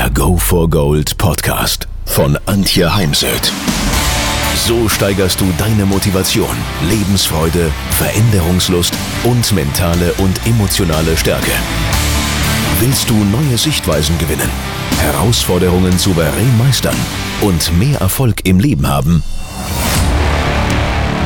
[0.00, 3.52] Der Go for Gold Podcast von Antje Heimsöth.
[4.56, 6.56] So steigerst du deine Motivation,
[6.88, 11.50] Lebensfreude, Veränderungslust und mentale und emotionale Stärke.
[12.78, 14.48] Willst du neue Sichtweisen gewinnen,
[15.00, 16.96] Herausforderungen souverän meistern
[17.42, 19.22] und mehr Erfolg im Leben haben?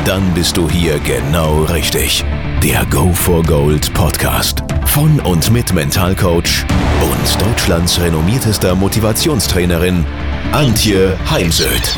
[0.05, 2.23] Dann bist du hier genau richtig.
[2.63, 6.67] Der Go for Gold Podcast von und mit Mentalcoach
[7.01, 10.05] und Deutschlands renommiertester Motivationstrainerin
[10.53, 11.97] Antje Heimsöth.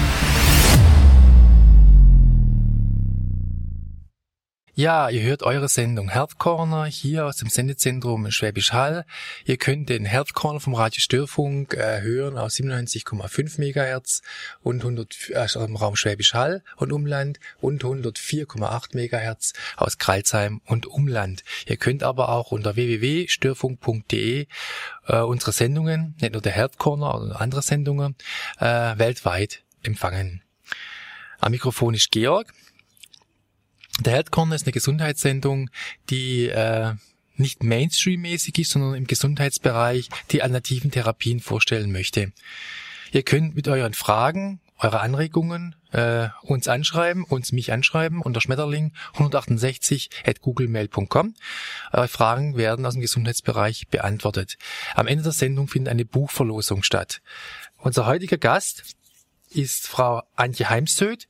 [4.79, 9.07] Ja, ihr hört eure Sendung Health Corner hier aus dem Sendezentrum Schwäbisch Hall.
[9.47, 14.21] Ihr könnt den Health Corner vom Radio Störfunk äh, hören aus 97,5 MHz
[14.61, 20.85] und 100 also im Raum Schwäbisch Hall und Umland und 104,8 MHz aus Kralsheim und
[20.85, 21.43] Umland.
[21.67, 24.47] Ihr könnt aber auch unter www.störfunk.de
[25.07, 28.15] äh, unsere Sendungen, nicht nur der Health Corner, sondern andere Sendungen
[28.59, 30.43] äh, weltweit empfangen.
[31.39, 32.53] Am Mikrofon ist Georg.
[34.01, 35.71] Der Health Corner ist eine Gesundheitssendung,
[36.11, 36.95] die äh,
[37.37, 42.33] nicht Mainstream-mäßig ist, sondern im Gesundheitsbereich die alternativen Therapien vorstellen möchte.
[43.13, 48.93] Ihr könnt mit euren Fragen, eure Anregungen äh, uns anschreiben, uns mich anschreiben unter Schmetterling
[49.15, 51.35] 168 at googlemail.com.
[51.93, 54.59] Eure Fragen werden aus dem Gesundheitsbereich beantwortet.
[54.95, 57.23] Am Ende der Sendung findet eine Buchverlosung statt.
[57.79, 58.83] Unser heutiger Gast
[59.51, 61.29] ist Frau Antje Heimsöth.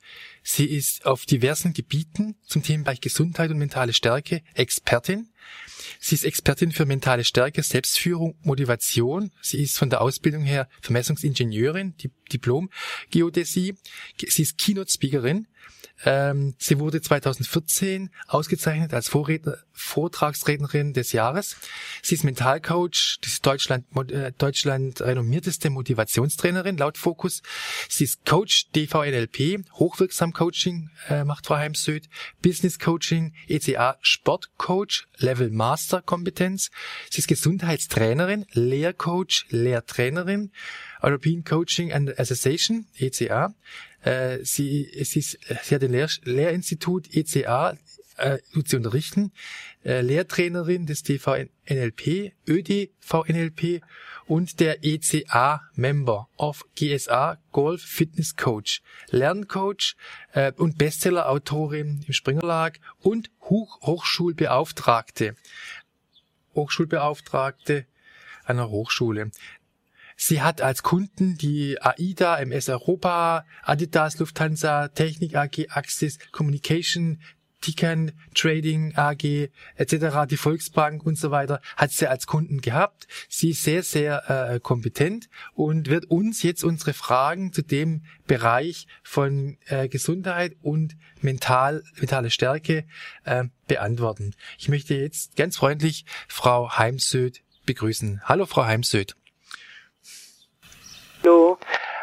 [0.49, 5.29] Sie ist auf diversen Gebieten zum Themenbereich Gesundheit und mentale Stärke Expertin.
[5.99, 9.33] Sie ist Expertin für mentale Stärke, Selbstführung, Motivation.
[9.43, 11.97] Sie ist von der Ausbildung her Vermessungsingenieurin,
[12.33, 12.71] Diplom
[13.11, 13.75] Geodäsie.
[14.25, 15.49] Sie ist Keynote-Speakerin.
[16.05, 21.57] Ähm, sie wurde 2014 ausgezeichnet als Vorredner, Vortragsrednerin des Jahres.
[22.03, 27.43] Sie ist Mentalcoach, das ist Deutschland, äh, Deutschland renommierteste Motivationstrainerin laut Fokus.
[27.89, 32.09] Sie ist Coach DVNLP, Hochwirksam Coaching äh, macht Frau Heimsöd,
[32.43, 36.71] Business Coaching, ECA Sportcoach, Level Master Kompetenz.
[37.11, 40.53] Sie ist Gesundheitstrainerin, Lehrcoach, Lehrtrainerin,
[41.03, 43.55] European Coaching and Association, ECA.
[44.07, 47.77] Äh, sie, es ist, sie hat ein Lehr Lehrinstitut ECA,
[48.19, 49.33] äh, tut sie unterrichten,
[49.85, 53.83] äh, Lehrtrainerin des DVNLP, ÖDVNLP
[54.27, 58.81] und der ECA-Member of GSA Golf Fitness Coach,
[59.11, 59.97] Lerncoach
[60.35, 65.35] äh, und Bestseller-Autorin im Springerlag und Hoch Hochschulbeauftragte.
[66.55, 67.87] Hochschulbeauftragte
[68.45, 69.33] einer Hochschule.
[70.17, 77.21] Sie hat als Kunden die AIDA, MS Europa, Adidas, Lufthansa, Technik AG, Axis, Communication,
[77.61, 83.07] Tican Trading AG etc., die Volksbank und so weiter, hat sie als Kunden gehabt.
[83.29, 88.87] Sie ist sehr, sehr äh, kompetent und wird uns jetzt unsere Fragen zu dem Bereich
[89.03, 92.85] von äh, Gesundheit und mental, mentale Stärke
[93.25, 94.35] äh, beantworten.
[94.59, 98.23] Ich möchte jetzt ganz freundlich Frau Heimsöth begrüßen.
[98.25, 99.17] Hallo, Frau Heimsöth.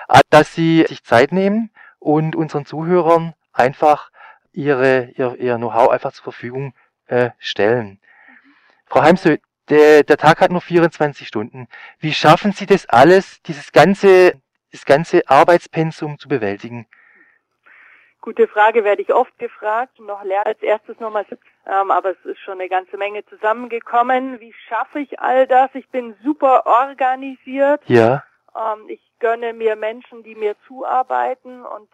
[0.07, 1.69] Ah, dass Sie sich Zeit nehmen
[1.99, 4.11] und unseren Zuhörern einfach
[4.51, 6.73] ihre, ihr, ihr Know-how einfach zur Verfügung
[7.07, 7.99] äh, stellen.
[8.85, 9.37] Frau Heimsö,
[9.69, 11.67] der, der Tag hat nur 24 Stunden.
[11.99, 14.33] Wie schaffen Sie das alles, dieses ganze,
[14.71, 16.85] das ganze Arbeitspensum zu bewältigen?
[18.21, 19.99] Gute Frage, werde ich oft gefragt.
[19.99, 21.25] Noch leer als erstes nochmal,
[21.65, 24.39] ähm, aber es ist schon eine ganze Menge zusammengekommen.
[24.39, 25.69] Wie schaffe ich all das?
[25.73, 27.81] Ich bin super organisiert.
[27.87, 28.23] Ja.
[28.55, 31.89] Ähm, ich gönne mir Menschen, die mir zuarbeiten und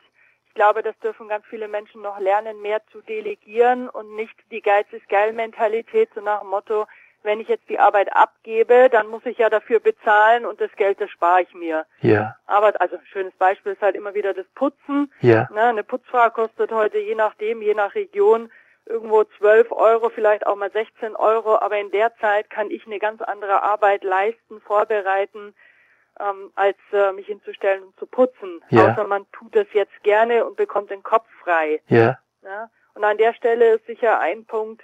[0.48, 4.62] ich glaube, das dürfen ganz viele Menschen noch lernen, mehr zu delegieren und nicht die
[4.62, 6.86] Geiz ist geil Mentalität, so nach dem Motto,
[7.24, 11.02] wenn ich jetzt die Arbeit abgebe, dann muss ich ja dafür bezahlen und das Geld,
[11.02, 11.86] das spare ich mir.
[12.02, 12.36] Ja.
[12.48, 15.12] Aber also ein schönes Beispiel ist halt immer wieder das Putzen.
[15.22, 15.50] Ja.
[15.54, 18.50] Ne, eine Putzfrau kostet heute je nachdem, je nach Region
[18.86, 23.00] irgendwo 12 Euro, vielleicht auch mal 16 Euro, aber in der Zeit kann ich eine
[23.00, 25.54] ganz andere Arbeit leisten, vorbereiten,
[26.20, 28.62] ähm, als äh, mich hinzustellen und zu putzen.
[28.70, 28.92] Ja.
[28.92, 31.82] Außer man tut das jetzt gerne und bekommt den Kopf frei.
[31.88, 32.20] Ja.
[32.44, 32.70] Ja?
[32.94, 34.82] Und an der Stelle ist sicher ein Punkt,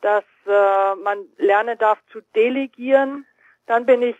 [0.00, 3.26] dass äh, man lernen darf zu delegieren.
[3.66, 4.16] Dann bin ich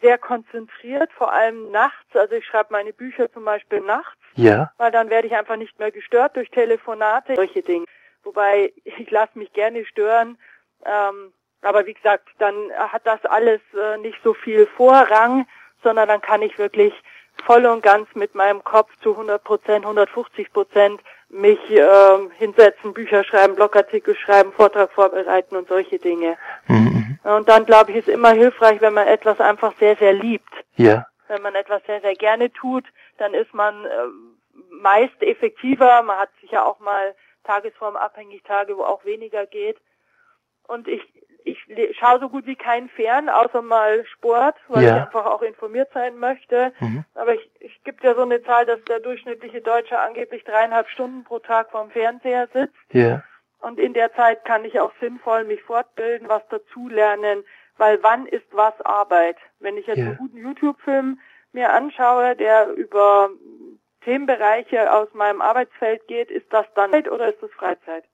[0.00, 2.14] sehr konzentriert, vor allem nachts.
[2.14, 4.72] Also ich schreibe meine Bücher zum Beispiel nachts, Ja.
[4.76, 7.86] weil dann werde ich einfach nicht mehr gestört durch Telefonate, solche Dinge.
[8.22, 10.38] Wobei ich lasse mich gerne stören.
[10.84, 15.46] Ähm, aber wie gesagt, dann hat das alles äh, nicht so viel Vorrang,
[15.82, 16.92] sondern dann kann ich wirklich
[17.44, 23.22] voll und ganz mit meinem Kopf zu 100 Prozent, 150 Prozent mich ähm, hinsetzen, Bücher
[23.22, 26.36] schreiben, Blogartikel schreiben, Vortrag vorbereiten und solche Dinge.
[26.66, 27.18] Mhm.
[27.24, 30.52] Und dann glaube ich, ist immer hilfreich, wenn man etwas einfach sehr, sehr liebt.
[30.76, 31.06] Ja.
[31.28, 32.84] Wenn man etwas sehr, sehr gerne tut,
[33.18, 33.88] dann ist man äh,
[34.70, 36.02] meist effektiver.
[36.02, 37.14] Man hat sicher auch mal
[37.44, 39.76] tagesformabhängig Tage, wo auch weniger geht.
[40.66, 41.02] Und ich,
[41.44, 41.57] ich
[41.98, 44.96] schaue so gut wie keinen fern, außer mal Sport, weil ja.
[44.96, 46.72] ich einfach auch informiert sein möchte.
[46.80, 47.04] Mhm.
[47.14, 51.24] Aber ich, ich gibt ja so eine Zahl, dass der durchschnittliche Deutsche angeblich dreieinhalb Stunden
[51.24, 52.74] pro Tag vorm Fernseher sitzt.
[52.92, 53.22] Ja.
[53.60, 57.44] Und in der Zeit kann ich auch sinnvoll mich fortbilden, was dazulernen,
[57.76, 59.36] weil wann ist was Arbeit?
[59.58, 60.06] Wenn ich jetzt ja.
[60.06, 61.20] einen guten YouTube-Film
[61.52, 63.30] mir anschaue, der über
[64.02, 68.04] Themenbereiche aus meinem Arbeitsfeld geht, ist das dann oder ist das Freizeit?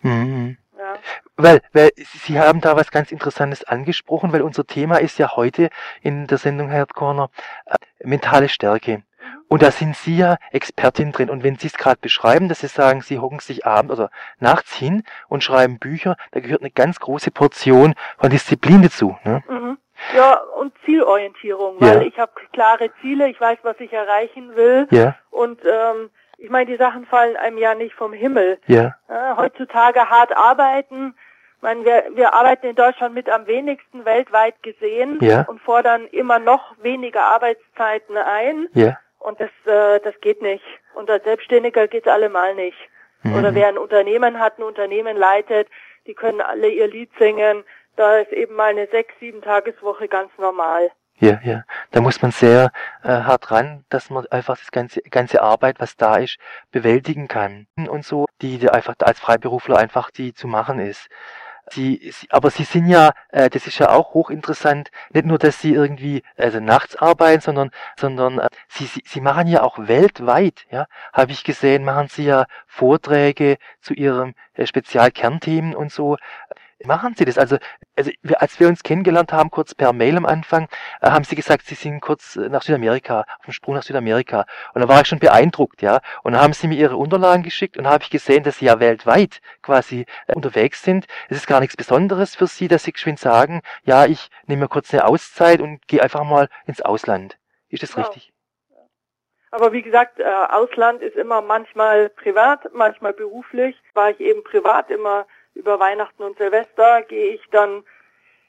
[0.00, 0.56] Mhm.
[0.78, 0.94] Ja.
[1.36, 5.68] Weil, weil Sie haben da was ganz Interessantes angesprochen, weil unser Thema ist ja heute
[6.00, 7.30] in der Sendung Head Corner
[7.66, 7.76] äh,
[8.06, 8.98] mentale Stärke.
[8.98, 9.02] Mhm.
[9.48, 11.30] Und da sind Sie ja Expertin drin.
[11.30, 14.74] Und wenn Sie es gerade beschreiben, dass Sie sagen, Sie hocken sich abends oder nachts
[14.74, 19.18] hin und schreiben Bücher, da gehört eine ganz große Portion von Disziplin dazu.
[19.24, 19.42] Ne?
[19.48, 19.78] Mhm.
[20.16, 22.02] Ja, und Zielorientierung, weil ja.
[22.02, 24.88] ich habe klare Ziele, ich weiß, was ich erreichen will.
[24.90, 25.16] Ja.
[25.30, 26.10] Und ähm,
[26.42, 28.58] ich meine, die Sachen fallen einem ja nicht vom Himmel.
[28.66, 28.96] Ja.
[29.08, 31.14] ja heutzutage hart arbeiten.
[31.56, 35.42] Ich meine, wir, wir arbeiten in Deutschland mit am wenigsten weltweit gesehen ja.
[35.42, 38.66] und fordern immer noch weniger Arbeitszeiten ein.
[38.74, 38.98] Ja.
[39.20, 40.64] Und das, äh, das geht nicht.
[40.94, 42.78] Und als Selbstständiger geht's allemal nicht.
[43.22, 43.36] Mhm.
[43.36, 45.68] Oder wer ein Unternehmen hat, ein Unternehmen leitet,
[46.08, 47.62] die können alle ihr Lied singen.
[47.94, 50.90] Da ist eben mal eine sechs, sieben Tageswoche ganz normal.
[51.20, 51.64] Ja, ja.
[51.92, 52.72] Da muss man sehr
[53.02, 56.38] äh, hart ran, dass man einfach das ganze, ganze Arbeit, was da ist,
[56.72, 57.66] bewältigen kann.
[57.76, 61.08] Und so, die, die einfach als Freiberufler einfach die zu machen ist.
[61.70, 65.60] Sie, sie, aber sie sind ja, äh, das ist ja auch hochinteressant, nicht nur, dass
[65.60, 70.66] sie irgendwie also nachts arbeiten, sondern, sondern äh, sie, sie, sie machen ja auch weltweit,
[70.70, 76.16] ja, habe ich gesehen, machen sie ja Vorträge zu ihrem äh, Spezialkernthemen und so
[76.86, 77.38] machen Sie das?
[77.38, 77.58] Also,
[77.96, 80.68] also als wir uns kennengelernt haben, kurz per Mail am Anfang,
[81.00, 84.46] äh, haben Sie gesagt, Sie sind kurz äh, nach Südamerika, auf dem Sprung nach Südamerika.
[84.74, 86.00] Und da war ich schon beeindruckt, ja.
[86.22, 88.80] Und dann haben Sie mir Ihre Unterlagen geschickt und habe ich gesehen, dass Sie ja
[88.80, 91.06] weltweit quasi äh, unterwegs sind.
[91.28, 94.68] Es ist gar nichts Besonderes für Sie, dass Sie geschwind sagen, ja, ich nehme mir
[94.68, 97.38] kurz eine Auszeit und gehe einfach mal ins Ausland.
[97.68, 98.06] Ist das genau.
[98.06, 98.32] richtig?
[99.50, 103.76] Aber wie gesagt, äh, Ausland ist immer manchmal privat, manchmal beruflich.
[103.92, 107.84] War ich eben privat immer über Weihnachten und Silvester gehe ich dann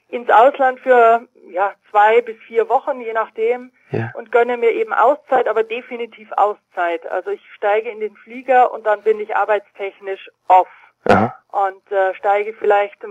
[0.08, 4.12] ins Ausland für ja, zwei bis vier Wochen, je nachdem, ja.
[4.14, 7.06] und gönne mir eben Auszeit, aber definitiv Auszeit.
[7.10, 10.68] Also ich steige in den Flieger und dann bin ich arbeitstechnisch off.
[11.08, 11.34] Aha.
[11.50, 13.04] Und äh, steige vielleicht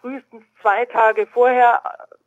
[0.00, 1.82] frühestens zwei Tage vorher,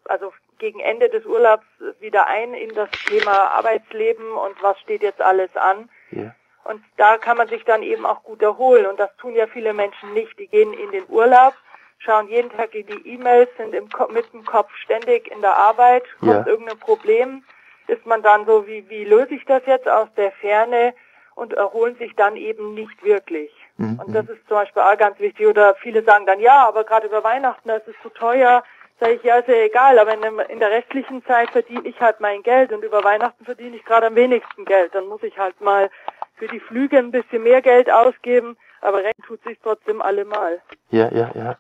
[0.06, 1.66] also gegen Ende des Urlaubs
[2.00, 5.90] wieder ein in das Thema Arbeitsleben und was steht jetzt alles an.
[6.12, 6.34] Ja.
[6.68, 8.88] Und da kann man sich dann eben auch gut erholen.
[8.88, 10.38] Und das tun ja viele Menschen nicht.
[10.38, 11.54] Die gehen in den Urlaub,
[12.00, 16.04] schauen jeden Tag in die E-Mails, sind im mit dem Kopf ständig in der Arbeit,
[16.20, 16.46] kommt ja.
[16.46, 17.44] irgendein Problem,
[17.88, 20.94] ist man dann so, wie, wie löse ich das jetzt aus der Ferne
[21.36, 23.52] und erholen sich dann eben nicht wirklich.
[23.78, 24.02] Mhm.
[24.04, 25.48] Und das ist zum Beispiel auch ganz wichtig.
[25.48, 28.64] Oder viele sagen dann, ja, aber gerade über Weihnachten, das ist zu teuer.
[29.00, 32.20] Sag ich, ja, ist ja egal, aber in, in der restlichen Zeit verdiene ich halt
[32.20, 34.96] mein Geld und über Weihnachten verdiene ich gerade am wenigsten Geld.
[34.96, 35.92] Dann muss ich halt mal
[36.36, 40.62] für die Flüge ein bisschen mehr Geld ausgeben, aber recht tut sich trotzdem allemal.
[40.90, 41.58] Ja, ja, ja, ja.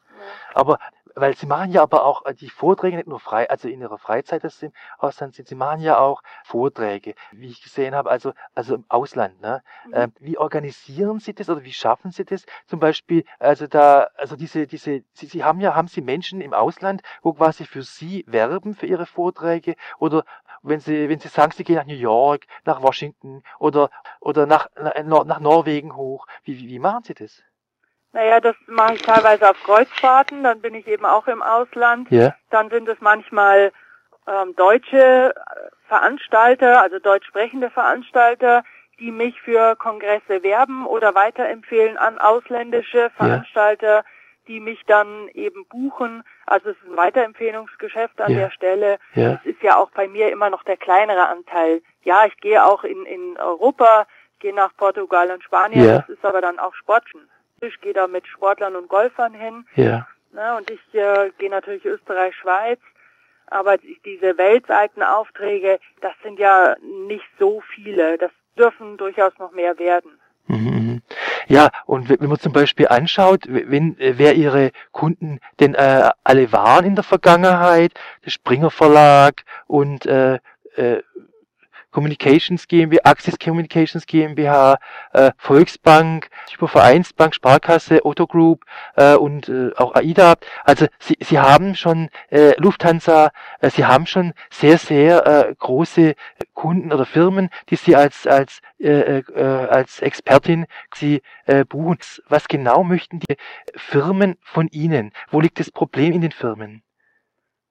[0.54, 0.80] Aber
[1.18, 3.98] weil sie machen ja aber auch äh, die Vorträge nicht nur frei, also in ihrer
[3.98, 8.34] Freizeit das im Ausland sind, sie machen ja auch Vorträge, wie ich gesehen habe, also
[8.54, 9.42] also im Ausland.
[9.42, 9.64] Ne?
[9.88, 9.94] Mhm.
[9.94, 12.46] Äh, wie organisieren Sie das oder wie schaffen Sie das?
[12.68, 16.54] Zum Beispiel, also da, also diese diese, Sie, sie haben ja haben Sie Menschen im
[16.54, 20.24] Ausland, wo quasi für Sie werben für Ihre Vorträge oder
[20.64, 24.68] wenn Sie, wenn Sie sagen, Sie gehen nach New York, nach Washington oder, oder nach,
[24.76, 27.44] nach, nach Norwegen hoch, wie, wie, wie machen Sie das?
[28.14, 32.10] Naja, das mache ich teilweise auf Kreuzfahrten, dann bin ich eben auch im Ausland.
[32.10, 32.34] Ja.
[32.50, 33.72] Dann sind es manchmal
[34.28, 35.34] ähm, deutsche
[35.88, 38.64] Veranstalter, also deutsch sprechende Veranstalter,
[39.00, 44.04] die mich für Kongresse werben oder weiterempfehlen an ausländische Veranstalter, ja
[44.48, 46.24] die mich dann eben buchen.
[46.46, 48.40] Also es ist ein Weiterempfehlungsgeschäft an ja.
[48.40, 49.00] der Stelle.
[49.14, 49.34] Ja.
[49.34, 51.82] Es ist ja auch bei mir immer noch der kleinere Anteil.
[52.04, 54.08] Ja, ich gehe auch in, in Europa,
[54.40, 56.00] gehe nach Portugal und Spanien, ja.
[56.00, 57.30] das ist aber dann auch Sportchen.
[57.62, 59.66] Ich gehe da mit Sportlern und Golfern hin.
[59.76, 60.08] Ja.
[60.32, 62.80] Ne, und ich äh, gehe natürlich Österreich, Schweiz.
[63.48, 66.76] Aber diese Weltseitenaufträge, das sind ja
[67.08, 68.18] nicht so viele.
[68.18, 70.20] Das dürfen durchaus noch mehr werden.
[71.48, 76.52] Ja, und wenn man zum Beispiel anschaut, wenn, äh, wer ihre Kunden denn äh, alle
[76.52, 77.94] waren in der Vergangenheit,
[78.26, 80.40] der Springer Verlag und äh,
[80.76, 81.02] äh,
[81.92, 84.78] Communications GmbH, Axis Communications GmbH,
[85.14, 88.66] äh, Volksbank, über Vereinsbank, Sparkasse, Otto Group
[88.96, 90.36] äh, und äh, auch AIDA.
[90.64, 96.16] Also sie, sie haben schon äh, Lufthansa, äh, sie haben schon sehr, sehr äh, große
[96.54, 101.98] Kunden oder Firmen, die sie als, als, äh, äh, als Expertin sie äh, buchen.
[102.28, 103.38] Was genau möchten die
[103.76, 105.12] Firmen von Ihnen?
[105.30, 106.84] Wo liegt das Problem in den Firmen?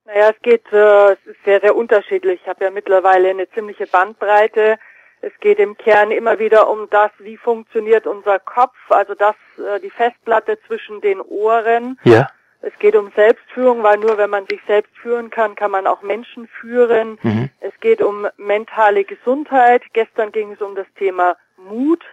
[0.07, 2.41] Naja, es geht, äh, es ist sehr, sehr unterschiedlich.
[2.43, 4.79] Ich habe ja mittlerweile eine ziemliche Bandbreite.
[5.21, 9.81] Es geht im Kern immer wieder um das, wie funktioniert unser Kopf, also das, äh,
[9.81, 11.99] die Festplatte zwischen den Ohren.
[12.05, 12.29] Ja.
[12.63, 16.03] Es geht um Selbstführung, weil nur wenn man sich selbst führen kann, kann man auch
[16.03, 17.19] Menschen führen.
[17.23, 17.51] Mhm.
[17.61, 19.83] Es geht um mentale Gesundheit.
[19.93, 22.05] Gestern ging es um das Thema Mut,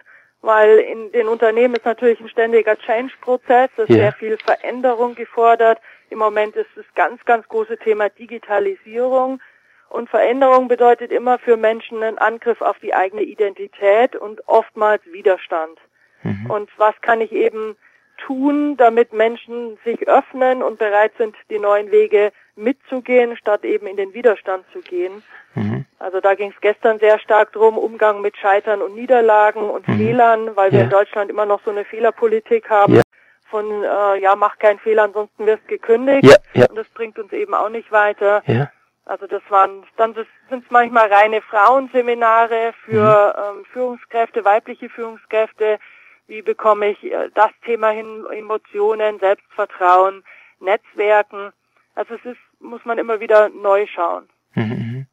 [0.44, 3.96] weil in den Unternehmen ist natürlich ein ständiger Change-Prozess, es ist Ja.
[3.96, 5.80] sehr viel Veränderung gefordert.
[6.10, 9.40] Im Moment ist das ganz, ganz große Thema Digitalisierung.
[9.88, 15.78] Und Veränderung bedeutet immer für Menschen einen Angriff auf die eigene Identität und oftmals Widerstand.
[16.22, 16.50] Mhm.
[16.50, 17.76] Und was kann ich eben
[18.18, 23.96] tun, damit Menschen sich öffnen und bereit sind, die neuen Wege mitzugehen, statt eben in
[23.96, 25.22] den Widerstand zu gehen.
[25.54, 25.84] Mhm.
[25.98, 29.96] Also da ging es gestern sehr stark drum, Umgang mit Scheitern und Niederlagen und Mhm.
[29.96, 30.84] Fehlern, weil wir Ja.
[30.84, 33.02] in Deutschland immer noch so eine Fehlerpolitik haben Ja.
[33.50, 36.24] von, äh, ja, mach keinen Fehler, ansonsten wirst gekündigt.
[36.24, 38.42] Ja, ja, Und das bringt uns eben auch nicht weiter.
[38.46, 38.70] ja.
[39.06, 40.26] Also das waren, dann sind
[40.64, 45.78] es manchmal reine Frauenseminare für ähm, Führungskräfte, weibliche Führungskräfte.
[46.26, 50.24] Wie bekomme ich äh, das Thema hin, Emotionen, Selbstvertrauen,
[50.60, 51.52] Netzwerken.
[51.94, 54.28] Also es ist, muss man immer wieder neu schauen.
[54.54, 55.06] Mhm, mhm.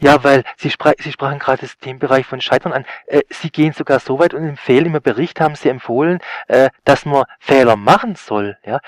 [0.00, 2.84] Ja, weil Sie, spra Sie sprachen gerade das Themenbereich von Scheitern an.
[3.06, 7.04] Äh, Sie gehen sogar so weit und empfehlen, im Bericht haben Sie empfohlen, äh, dass
[7.04, 8.78] man Fehler machen soll, ja,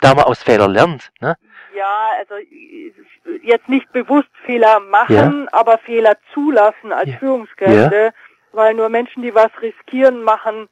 [0.00, 1.10] da man aus Fehler lernt.
[1.20, 1.36] Ne?
[1.74, 2.34] Ja, also
[3.42, 7.16] jetzt nicht bewusst Fehler machen, aber Fehler zulassen als Ja.
[7.18, 8.12] Führungskräfte,
[8.52, 10.68] weil nur Menschen, die was riskieren, machen,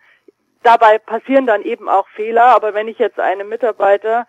[0.62, 2.54] dabei passieren dann eben auch Fehler.
[2.54, 4.26] Aber wenn ich jetzt einem Mitarbeiter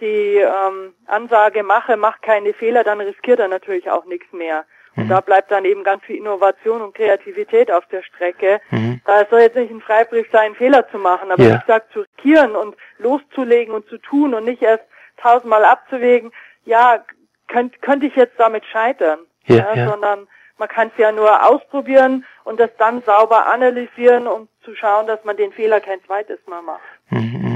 [0.00, 4.64] die ähm, Ansage mache, mach keine Fehler, dann riskiert er natürlich auch nichts mehr.
[4.96, 5.08] Und Mhm.
[5.08, 8.60] da bleibt dann eben ganz viel Innovation und Kreativität auf der Strecke.
[8.70, 9.00] Mhm.
[9.04, 11.54] Da soll jetzt nicht ein Freibrief sein, Fehler zu machen, aber Ja.
[11.54, 14.84] wie gesagt, zu riskieren und loszulegen und zu tun und nicht erst
[15.16, 16.32] tausendmal abzuwägen,
[16.64, 17.04] ja,
[17.48, 19.90] könnt, könnte ich jetzt damit scheitern, Ja, ja.
[19.90, 20.26] sondern
[20.58, 25.22] man kann es ja nur ausprobieren und das dann sauber analysieren, um zu schauen, dass
[25.24, 26.80] man den Fehler kein zweites Mal macht.
[27.10, 27.53] Mhm, mhm.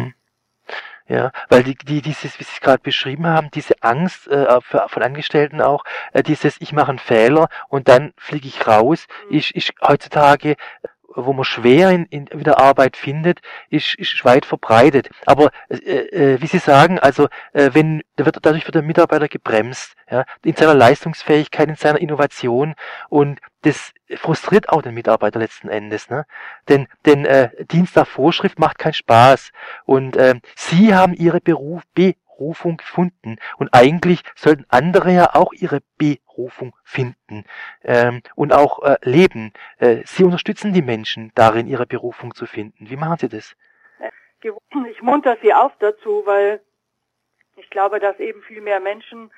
[1.09, 4.87] Ja, weil die, die dieses, wie Sie es gerade beschrieben haben, diese Angst äh, für,
[4.89, 9.39] von Angestellten auch, äh, dieses ich mache einen Fehler und dann fliege ich raus, Mhm.
[9.39, 10.57] ist, ist heutzutage, äh,
[11.15, 15.11] wo man schwer in, in wieder Arbeit findet, ist, ist weit verbreitet.
[15.27, 19.95] Aber äh, äh, wie Sie sagen, also äh, wenn wird dadurch wird der Mitarbeiter gebremst,
[20.11, 22.75] ja, in seiner Leistungsfähigkeit, in seiner Innovation
[23.09, 26.25] und das frustriert auch den Mitarbeiter letzten Endes, ne?
[26.69, 29.51] Denn, denn äh, Dienst nach Vorschrift macht keinen Spaß.
[29.85, 31.83] Und ähm, Sie haben Ihre Beruf,
[32.39, 33.37] Berufung gefunden.
[33.59, 37.45] Und eigentlich sollten andere ja auch ihre Berufung finden
[37.83, 39.53] ähm, und auch äh, leben.
[39.79, 42.89] Äh, Sie unterstützen die Menschen darin, ihre Berufung zu finden.
[42.89, 43.57] Wie machen Sie das?
[44.41, 46.61] Ich munter sie auf dazu, weil
[47.57, 49.33] ich glaube, dass eben viel mehr Menschen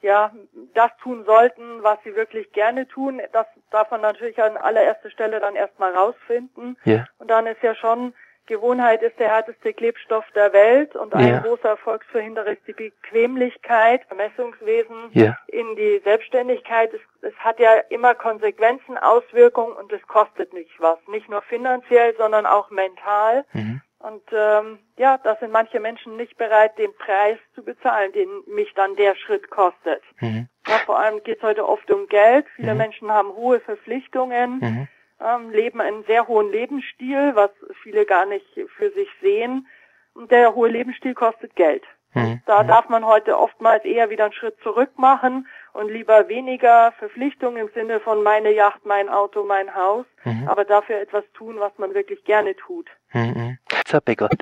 [0.00, 0.32] ja
[0.74, 3.20] das tun sollten, was sie wirklich gerne tun.
[3.32, 6.76] Das darf man natürlich an allererster Stelle dann erstmal rausfinden.
[6.84, 7.06] Ja.
[7.18, 8.14] Und dann ist ja schon,
[8.46, 11.38] Gewohnheit ist der härteste Klebstoff der Welt und ein Ja.
[11.40, 15.36] großer Erfolgsverhinderer ist die Bequemlichkeit, Vermessungswesen Ja.
[15.46, 16.92] in die Selbstständigkeit.
[16.92, 20.98] Es, es hat ja immer Konsequenzen, Auswirkungen und es kostet nicht was.
[21.08, 23.44] Nicht nur finanziell, sondern auch mental.
[23.52, 23.80] Mhm.
[24.00, 28.72] Und ähm, ja, da sind manche Menschen nicht bereit, den Preis zu bezahlen, den mich
[28.74, 30.02] dann der Schritt kostet.
[30.20, 30.48] Mhm.
[30.66, 32.44] Ja, vor allem geht es heute oft um Geld.
[32.56, 32.78] Viele Mhm.
[32.78, 34.88] Menschen haben hohe Verpflichtungen, Mhm.
[35.20, 37.50] Ähm, leben einen sehr hohen Lebensstil, was
[37.82, 39.66] viele gar nicht für sich sehen.
[40.14, 41.82] Und der hohe Lebensstil kostet Geld.
[42.14, 42.40] Mhm.
[42.46, 47.66] Da darf man heute oftmals eher wieder einen Schritt zurück machen und lieber weniger Verpflichtungen
[47.66, 50.48] im Sinne von meine Yacht, mein Auto, mein Haus, Mhm.
[50.48, 52.88] aber dafür etwas tun, was man wirklich gerne tut.
[53.12, 53.58] Mhm.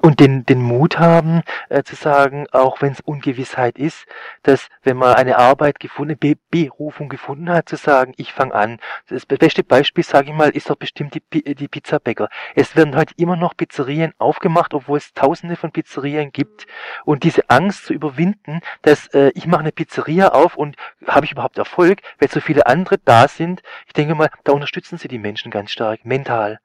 [0.00, 4.06] Und den, den Mut haben, äh, zu sagen, auch wenn es Ungewissheit ist,
[4.42, 8.78] dass wenn man eine Arbeit gefunden, Be Berufung gefunden hat, zu sagen, ich fange an.
[9.08, 12.28] Das beste Beispiel, sage ich mal, ist doch bestimmt die, die Pizzabäcker.
[12.54, 16.66] Es werden heute immer noch Pizzerien aufgemacht, obwohl es tausende von Pizzerien gibt.
[17.04, 21.32] Und diese Angst zu überwinden, dass äh, ich mache eine Pizzeria auf und habe ich
[21.32, 25.18] überhaupt Erfolg, weil so viele andere da sind, ich denke mal, da unterstützen sie die
[25.18, 26.58] Menschen ganz stark, mental.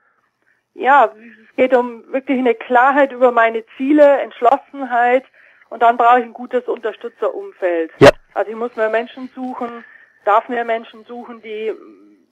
[0.74, 1.12] Ja,
[1.50, 5.26] es geht um wirklich eine Klarheit über meine Ziele, Entschlossenheit
[5.70, 7.92] und dann brauche ich ein gutes Unterstützerumfeld.
[8.00, 8.10] Ja.
[8.34, 9.84] Also ich muss mir Menschen suchen,
[10.24, 11.74] darf mir Menschen suchen, die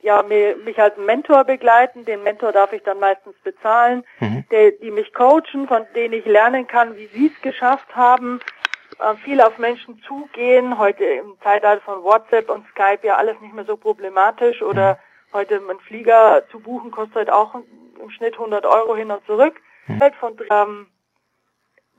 [0.05, 2.05] ja, mich als Mentor begleiten.
[2.05, 4.46] Den Mentor darf ich dann meistens bezahlen, mhm.
[4.51, 8.39] der, die mich coachen, von denen ich lernen kann, wie sie es geschafft haben,
[9.00, 10.77] äh, viel auf Menschen zugehen.
[10.77, 14.98] Heute im Zeitalter von WhatsApp und Skype ja alles nicht mehr so problematisch oder mhm.
[15.36, 17.54] Heute ein Flieger zu buchen kostet auch
[18.01, 19.62] im Schnitt 100 Euro hin und zurück.
[19.88, 20.01] Mhm.
[20.20, 20.88] Von, ähm,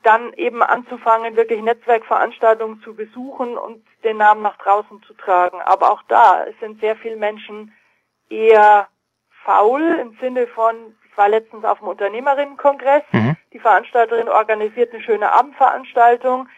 [0.02, 5.60] dann eben anzufangen, wirklich Netzwerkveranstaltungen zu besuchen und den Namen nach draußen zu tragen.
[5.62, 7.72] Aber auch da sind sehr viele Menschen
[8.28, 8.88] eher
[9.44, 13.36] faul im Sinne von, ich war letztens auf dem Unternehmerinnenkongress, mhm.
[13.52, 16.48] die Veranstalterin organisiert eine schöne Abendveranstaltung.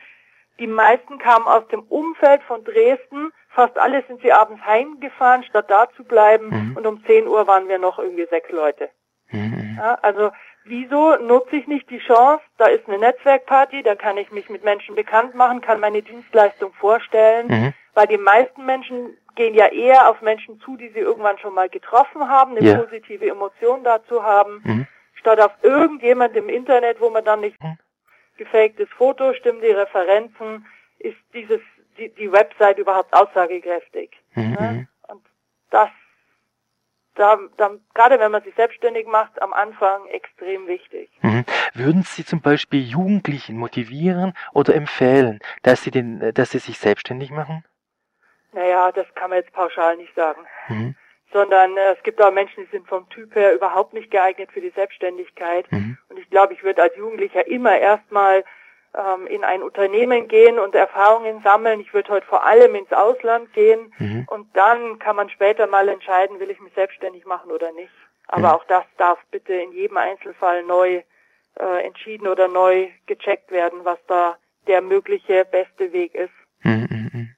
[0.58, 5.69] Die meisten kamen aus dem Umfeld von Dresden, fast alle sind sie abends heimgefahren, statt
[5.69, 6.77] da zu bleiben mhm.
[6.77, 8.88] und um 10 Uhr waren wir noch irgendwie sechs Leute.
[9.33, 9.77] Mhm.
[9.77, 10.31] Ja, also
[10.65, 12.41] wieso nutze ich nicht die Chance?
[12.57, 16.73] Da ist eine Netzwerkparty, da kann ich mich mit Menschen bekannt machen, kann meine Dienstleistung
[16.75, 17.75] vorstellen, mhm.
[17.95, 21.69] weil die meisten Menschen gehen ja eher auf Menschen zu, die sie irgendwann schon mal
[21.69, 22.79] getroffen haben, eine yeah.
[22.79, 24.87] positive Emotion dazu haben, mhm.
[25.15, 27.77] statt auf irgendjemand im Internet, wo man dann nicht mhm.
[28.37, 30.65] gefaktes Foto, stimmen die Referenzen,
[31.00, 31.61] ist dieses
[31.99, 34.11] die, die Website überhaupt aussagekräftig.
[34.35, 34.50] Mhm.
[34.52, 34.59] Ne?
[34.61, 34.88] Mhm.
[35.09, 35.23] Und
[35.71, 35.90] das
[37.19, 41.11] da, da, gerade wenn man sich selbstständig macht, am Anfang extrem wichtig.
[41.21, 41.45] Mhm.
[41.75, 47.31] Würden Sie zum Beispiel Jugendlichen motivieren oder empfehlen, dass sie, den, dass sie sich selbstständig
[47.31, 47.64] machen?
[48.52, 50.40] Naja, das kann man jetzt pauschal nicht sagen.
[50.69, 50.95] Mhm.
[51.33, 54.61] Sondern äh, es gibt auch Menschen, die sind vom Typ her überhaupt nicht geeignet für
[54.61, 55.71] die Selbstständigkeit.
[55.71, 55.99] Mhm.
[56.09, 58.45] Und ich glaube, ich würde als Jugendlicher immer erstmal
[59.28, 61.80] in ein Unternehmen gehen und Erfahrungen sammeln.
[61.80, 64.26] Ich würde heute vor allem ins Ausland gehen mhm.
[64.28, 67.92] und dann kann man später mal entscheiden, will ich mich selbstständig machen oder nicht.
[68.26, 68.54] Aber mhm.
[68.54, 71.02] auch das darf bitte in jedem Einzelfall neu
[71.61, 76.33] äh, entschieden oder neu gecheckt werden, was da der mögliche beste Weg ist.
[76.62, 76.88] Mhm.
[76.90, 77.35] mhm, mhm.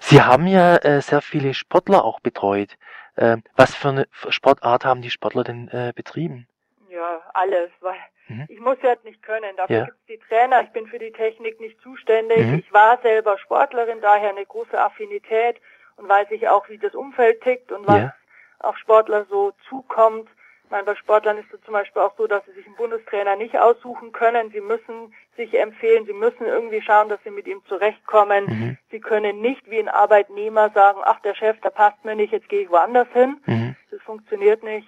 [0.00, 2.78] Sie haben ja äh, sehr viele Sportler auch betreut.
[3.16, 6.46] Äh, was für eine Sportart haben die Sportler denn äh, betrieben?
[6.88, 7.96] Ja, alles, weil
[8.28, 8.46] Mhm.
[8.48, 9.84] Ich muss ja nicht können, dafür ja.
[9.84, 12.38] gibt es die Trainer, ich bin für die Technik nicht zuständig.
[12.38, 12.58] Mhm.
[12.58, 15.56] Ich war selber Sportlerin, daher eine große Affinität
[15.96, 18.14] und weiß ich auch, wie das Umfeld tickt und was ja.
[18.60, 20.28] auf Sportler so zukommt.
[20.68, 23.36] Ich meine, bei Sportlern ist es zum Beispiel auch so, dass sie sich einen Bundestrainer
[23.36, 24.50] nicht aussuchen können.
[24.50, 28.44] Sie müssen sich empfehlen, sie müssen irgendwie schauen, dass sie mit ihm zurechtkommen.
[28.44, 28.78] Mhm.
[28.90, 32.50] Sie können nicht wie ein Arbeitnehmer sagen, ach, der Chef, der passt mir nicht, jetzt
[32.50, 33.40] gehe ich woanders hin.
[33.46, 33.76] Mhm.
[33.90, 34.86] Das funktioniert nicht.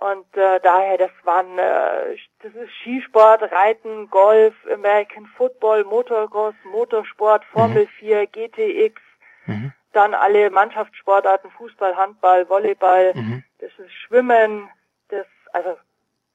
[0.00, 7.44] Und äh, daher, das waren, äh, das ist Skisport, Reiten, Golf, American Football, Motocross, Motorsport,
[7.46, 7.88] Formel mhm.
[7.98, 9.00] 4, GTX,
[9.46, 9.72] mhm.
[9.92, 13.44] dann alle Mannschaftssportarten, Fußball, Handball, Volleyball, mhm.
[13.60, 14.68] das ist Schwimmen,
[15.08, 15.76] das, also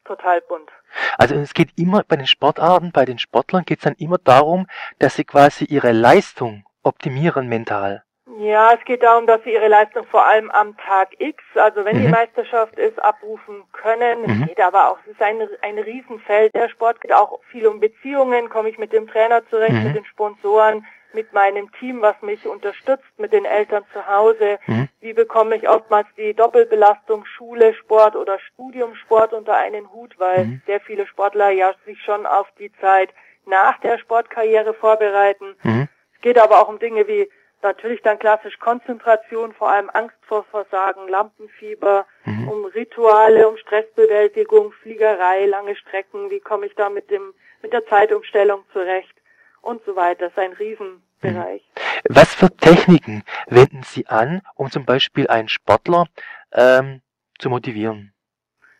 [0.05, 0.71] total bunt.
[1.17, 4.67] Also es geht immer bei den Sportarten, bei den Sportlern geht es dann immer darum,
[4.97, 8.03] dass sie quasi ihre Leistung optimieren mental.
[8.37, 11.97] Ja, es geht darum, dass sie ihre Leistung vor allem am Tag X, also wenn
[11.97, 12.01] mhm.
[12.03, 14.21] die Meisterschaft ist, abrufen können.
[14.21, 14.41] Mhm.
[14.41, 16.53] Es geht aber auch, es ist ein, ein Riesenfeld.
[16.53, 18.49] Der Sport geht auch viel um Beziehungen.
[18.49, 19.83] Komme ich mit dem Trainer zurecht, mhm.
[19.83, 24.59] mit den Sponsoren, mit meinem Team, was mich unterstützt, mit den Eltern zu Hause.
[24.67, 24.89] Mhm.
[24.99, 30.45] Wie bekomme ich oftmals die Doppelbelastung Schule, Sport oder Studium, Sport unter einen Hut, weil
[30.45, 30.61] mhm.
[30.67, 33.09] sehr viele Sportler ja sich schon auf die Zeit
[33.47, 35.55] nach der Sportkarriere vorbereiten.
[35.63, 35.87] Mhm.
[36.13, 37.27] Es geht aber auch um Dinge wie
[37.61, 42.47] Natürlich dann klassisch Konzentration, vor allem Angst vor Versagen, Lampenfieber, mhm.
[42.47, 47.85] um Rituale, um Stressbewältigung, Fliegerei, lange Strecken, wie komme ich da mit dem, mit der
[47.87, 49.13] Zeitumstellung zurecht
[49.61, 50.29] und so weiter.
[50.29, 51.61] Das ist ein Riesenbereich.
[51.61, 52.15] Mhm.
[52.15, 56.05] Was für Techniken wenden Sie an, um zum Beispiel einen Sportler
[56.53, 57.01] ähm,
[57.39, 58.13] zu motivieren?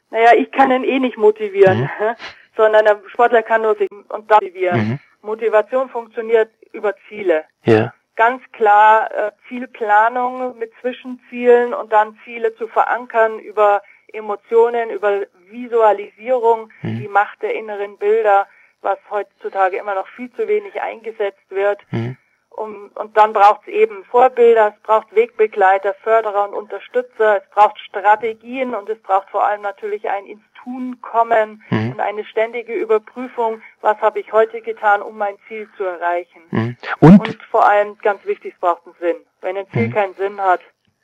[0.09, 2.15] Naja, ich kann ihn eh nicht motivieren, mhm.
[2.55, 4.79] sondern der Sportler kann nur sich und motivieren.
[4.79, 4.99] Mhm.
[5.21, 7.43] Motivation funktioniert über Ziele.
[7.65, 15.21] Ja ganz klar äh, Zielplanung mit Zwischenzielen und dann Ziele zu verankern über Emotionen, über
[15.49, 16.99] Visualisierung, mhm.
[16.99, 18.45] die Macht der inneren Bilder,
[18.81, 21.79] was heutzutage immer noch viel zu wenig eingesetzt wird.
[21.91, 22.17] Mhm.
[22.49, 27.79] Um, und dann braucht es eben Vorbilder, es braucht Wegbegleiter, Förderer und Unterstützer, es braucht
[27.79, 30.25] Strategien und es braucht vor allem natürlich ein
[30.63, 31.91] Tun kommen mhm.
[31.91, 36.41] und eine ständige Überprüfung, was habe ich heute getan, um mein Ziel zu erreichen.
[36.51, 36.77] Mhm.
[36.99, 37.19] Und?
[37.19, 37.43] und?
[37.43, 39.17] vor allem, ganz wichtig, es braucht einen Sinn.
[39.41, 39.93] Wenn ein Ziel mhm.
[39.93, 40.61] keinen Sinn hat,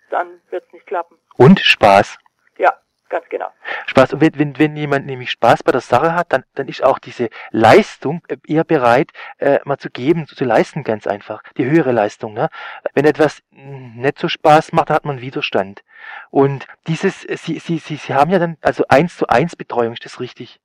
[0.10, 1.18] dann wird es nicht klappen.
[1.38, 2.18] Und Spaß.
[3.15, 3.47] Ganz genau.
[3.86, 4.12] Spaß.
[4.12, 6.99] Und wenn, wenn, wenn jemand nämlich Spaß bei der Sache hat, dann, dann ist auch
[6.99, 11.41] diese Leistung eher bereit, äh, mal zu geben, zu, zu leisten, ganz einfach.
[11.56, 12.34] Die höhere Leistung.
[12.34, 12.49] Ne?
[12.93, 15.82] Wenn etwas nicht so Spaß macht, dann hat man Widerstand.
[16.30, 20.04] Und dieses, Sie, Sie, Sie, Sie haben ja dann also eins zu eins Betreuung, ist
[20.04, 20.60] das richtig?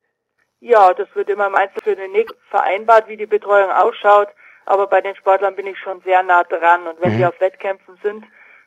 [0.59, 2.11] Ja, das wird immer im Einzelnen
[2.49, 4.27] vereinbart, wie die Betreuung ausschaut.
[4.65, 6.85] Aber bei den Sportlern bin ich schon sehr nah dran.
[6.85, 7.17] Und wenn mhm.
[7.17, 8.25] die auf Wettkämpfen sind,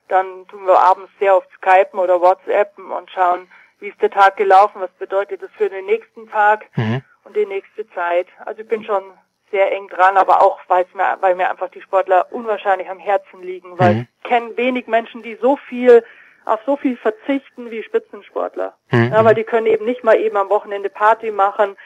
[0.09, 3.47] dann tun wir abends sehr oft Skypen oder WhatsAppen und schauen,
[3.81, 7.03] wie ist der Tag gelaufen, was bedeutet das für den nächsten Tag mhm.
[7.25, 8.27] und die nächste Zeit.
[8.45, 9.03] Also ich bin schon
[9.51, 13.43] sehr eng dran, aber auch weil mir, weil mir einfach die Sportler unwahrscheinlich am Herzen
[13.43, 14.09] liegen, weil mhm.
[14.19, 16.05] ich kenne wenig Menschen, die so viel
[16.45, 18.75] auf so viel verzichten wie Spitzensportler.
[18.91, 19.13] Mhm.
[19.13, 21.77] Ja, weil die können eben nicht mal eben am Wochenende Party machen,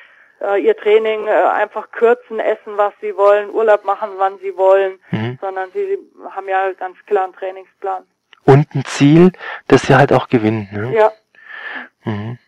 [0.40, 4.98] äh, ihr Training äh, einfach kürzen, essen, was sie wollen, Urlaub machen, wann sie wollen,
[5.11, 5.38] mhm.
[5.40, 5.98] sondern sie
[6.31, 8.05] haben ja ganz klar einen Trainingsplan.
[8.44, 9.33] Und ein Ziel,
[9.66, 10.68] das sie halt auch gewinnen.
[10.72, 10.94] Ne?
[10.94, 11.12] Ja.
[12.04, 12.38] Mhm.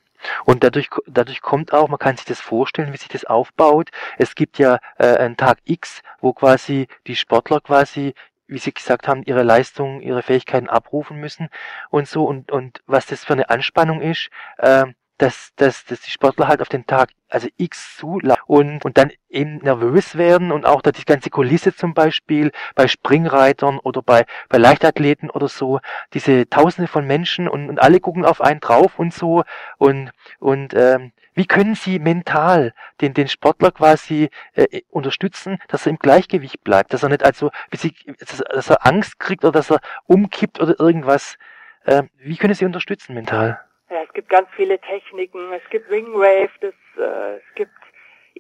[0.45, 3.91] Und dadurch, dadurch kommt auch, man kann sich das vorstellen, wie sich das aufbaut.
[4.19, 8.15] Es gibt ja äh, einen Tag X, wo quasi die Sportler quasi
[8.51, 11.49] wie Sie gesagt haben, ihre Leistung, ihre Fähigkeiten abrufen müssen
[11.89, 14.87] und so und, und was das für eine Anspannung ist, äh,
[15.21, 19.13] dass, dass, dass die Sportler halt auf den Tag, also X zu und, und dann
[19.29, 24.25] eben nervös werden und auch da die ganze Kulisse zum Beispiel bei Springreitern oder bei,
[24.49, 25.81] bei Leichtathleten oder so,
[26.15, 29.45] diese Tausende von Menschen und, und alle gucken auf einen drauf und so
[29.77, 35.91] und, und ähm, wie können Sie mental den, den Sportler quasi äh, unterstützen, dass er
[35.91, 39.81] im Gleichgewicht bleibt, dass er nicht also, Sie, dass er Angst kriegt oder dass er
[40.07, 41.37] umkippt oder irgendwas?
[41.85, 43.61] Äh, wie können Sie unterstützen mental?
[43.91, 45.53] Ja, es gibt ganz viele Techniken.
[45.53, 47.73] Es gibt Wingwave, das, äh, es gibt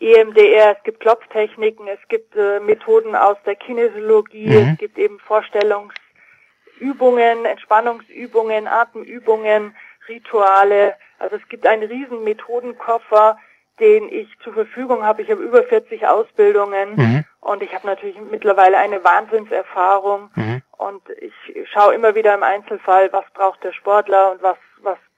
[0.00, 4.70] EMDR, es gibt Klopftechniken, es gibt äh, Methoden aus der Kinesiologie, mhm.
[4.72, 9.74] es gibt eben Vorstellungsübungen, Entspannungsübungen, Atemübungen,
[10.08, 10.94] Rituale.
[11.18, 13.36] Also es gibt einen riesen Methodenkoffer,
[13.80, 15.22] den ich zur Verfügung habe.
[15.22, 17.24] Ich habe über 40 Ausbildungen mhm.
[17.40, 20.62] und ich habe natürlich mittlerweile eine Wahnsinnserfahrung mhm.
[20.76, 21.32] und ich
[21.72, 24.69] schaue immer wieder im Einzelfall, was braucht der Sportler und was, was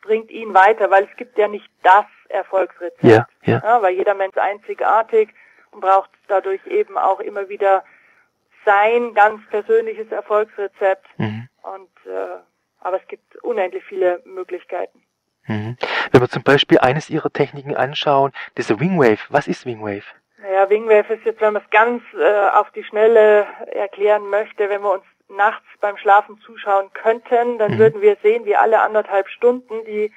[0.02, 3.02] bringt ihn weiter, weil es gibt ja nicht das Erfolgsrezept.
[3.02, 3.60] Ja, ja.
[3.62, 5.30] ja weil jeder Mensch einzigartig
[5.70, 7.84] und braucht dadurch eben auch immer wieder
[8.64, 11.06] sein ganz persönliches Erfolgsrezept.
[11.16, 11.48] Mhm.
[11.62, 12.38] Und äh,
[12.80, 15.02] aber es gibt unendlich viele Möglichkeiten.
[15.46, 15.76] Mhm.
[16.10, 19.20] Wenn wir zum Beispiel eines Ihrer Techniken anschauen, diese Wingwave.
[19.28, 20.04] Was ist Wingwave?
[20.38, 24.82] Naja, Wingwave ist jetzt, wenn man es ganz äh, auf die Schnelle erklären möchte, wenn
[24.82, 27.78] wir uns nachts beim Schlafen zuschauen könnten, dann mhm.
[27.78, 30.12] würden wir sehen, wie alle anderthalb Stunden die,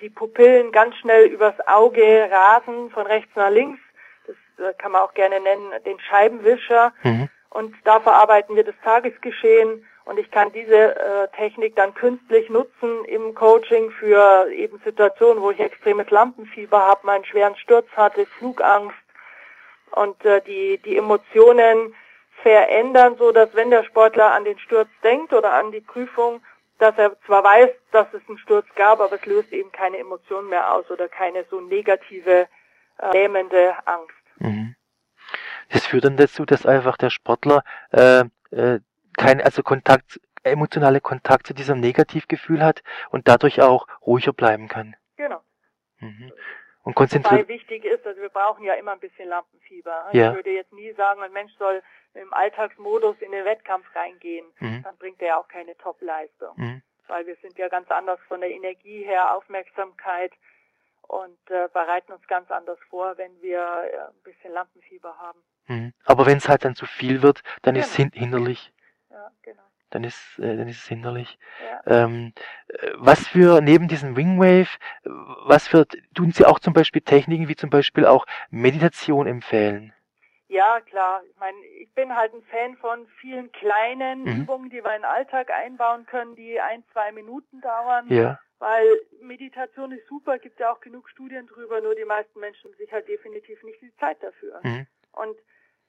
[0.00, 3.80] die Pupillen ganz schnell übers Auge rasen, von rechts nach links.
[4.26, 6.92] Das äh, kann man auch gerne nennen, den Scheibenwischer.
[7.02, 7.28] Mhm.
[7.50, 13.04] Und da verarbeiten wir das Tagesgeschehen und ich kann diese äh, Technik dann künstlich nutzen
[13.04, 18.96] im Coaching für eben Situationen, wo ich extremes Lampenfieber habe, meinen schweren Sturz hatte, Flugangst
[19.90, 21.94] und äh, die, die Emotionen
[22.42, 26.40] verändern, so dass wenn der Sportler an den Sturz denkt oder an die Prüfung,
[26.78, 30.48] dass er zwar weiß, dass es einen Sturz gab, aber es löst eben keine Emotionen
[30.48, 32.48] mehr aus oder keine so negative,
[32.98, 34.14] äh, lähmende Angst.
[34.36, 34.76] Mhm.
[35.70, 38.80] Das führt dann dazu, dass einfach der Sportler äh, äh,
[39.16, 44.94] kein, also Kontakt, emotionale Kontakt zu diesem Negativgefühl hat und dadurch auch ruhiger bleiben kann.
[45.16, 45.42] Genau.
[45.98, 46.32] Mhm.
[46.88, 47.42] Und konzentriert.
[47.42, 50.08] Wobei wichtig ist, also wir brauchen ja immer ein bisschen Lampenfieber.
[50.12, 50.30] Ja.
[50.30, 51.82] Ich würde jetzt nie sagen, ein Mensch soll
[52.14, 54.46] im Alltagsmodus in den Wettkampf reingehen.
[54.58, 54.84] Mhm.
[54.84, 56.54] Dann bringt er ja auch keine Topleistung.
[56.56, 56.82] Mhm.
[57.06, 60.32] Weil wir sind ja ganz anders von der Energie her, Aufmerksamkeit
[61.02, 65.40] und äh, bereiten uns ganz anders vor, wenn wir äh, ein bisschen Lampenfieber haben.
[65.66, 65.92] Mhm.
[66.06, 67.84] Aber wenn es halt dann zu viel wird, dann genau.
[67.84, 68.72] ist es hin hinderlich.
[69.10, 69.67] Ja, genau.
[69.90, 71.38] Dann ist, äh, dann ist es hinderlich.
[71.86, 72.04] Ja.
[72.04, 72.32] Ähm,
[72.68, 74.68] äh, was für, neben diesem Wingwave,
[75.04, 79.92] was für, tun Sie auch zum Beispiel Techniken wie zum Beispiel auch Meditation empfehlen?
[80.48, 81.22] Ja, klar.
[81.30, 84.42] Ich meine, ich bin halt ein Fan von vielen kleinen mhm.
[84.42, 88.06] Übungen, die wir in den Alltag einbauen können, die ein, zwei Minuten dauern.
[88.08, 88.38] Ja.
[88.58, 88.86] Weil
[89.20, 92.90] Meditation ist super, gibt ja auch genug Studien drüber, nur die meisten Menschen haben sich
[92.90, 94.60] halt definitiv nicht die Zeit dafür.
[94.62, 94.86] Mhm.
[95.12, 95.36] Und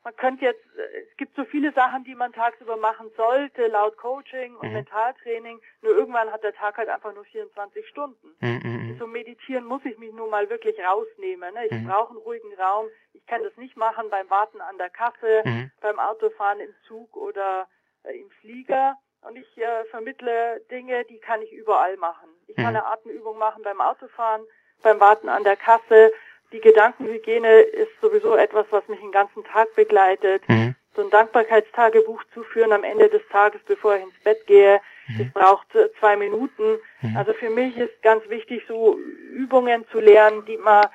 [0.03, 3.97] man könnte jetzt, äh, es gibt so viele Sachen, die man tagsüber machen sollte, laut
[3.97, 4.73] Coaching und mhm.
[4.73, 8.35] Mentaltraining, nur irgendwann hat der Tag halt einfach nur 24 Stunden.
[8.39, 8.59] Mhm.
[8.63, 8.97] mhm, mhm.
[8.99, 11.53] So meditieren muss ich mich nun mal wirklich rausnehmen.
[11.53, 11.65] Ne?
[11.65, 11.87] Ich mhm.
[11.87, 12.87] brauche einen ruhigen Raum.
[13.13, 15.71] Ich kann das nicht machen beim Warten an der Kasse, mhm.
[15.81, 17.67] beim Autofahren im Zug oder
[18.03, 18.97] äh, im Flieger.
[19.21, 22.29] Und ich äh, vermittle Dinge, die kann ich überall machen.
[22.47, 24.41] Ich kann eine Atemübung machen beim Autofahren,
[24.81, 26.11] beim Warten an der Kasse,
[26.51, 30.47] die Gedankenhygiene ist sowieso etwas, was mich den ganzen Tag begleitet.
[30.47, 30.75] Mhm.
[30.95, 35.17] So ein Dankbarkeitstagebuch zu führen am Ende des Tages, bevor ich ins Bett gehe, mhm.
[35.19, 36.79] das braucht äh, zwei Minuten.
[37.01, 37.17] Mhm.
[37.17, 38.97] Also für mich ist ganz wichtig, so
[39.33, 40.87] Übungen zu lernen, die man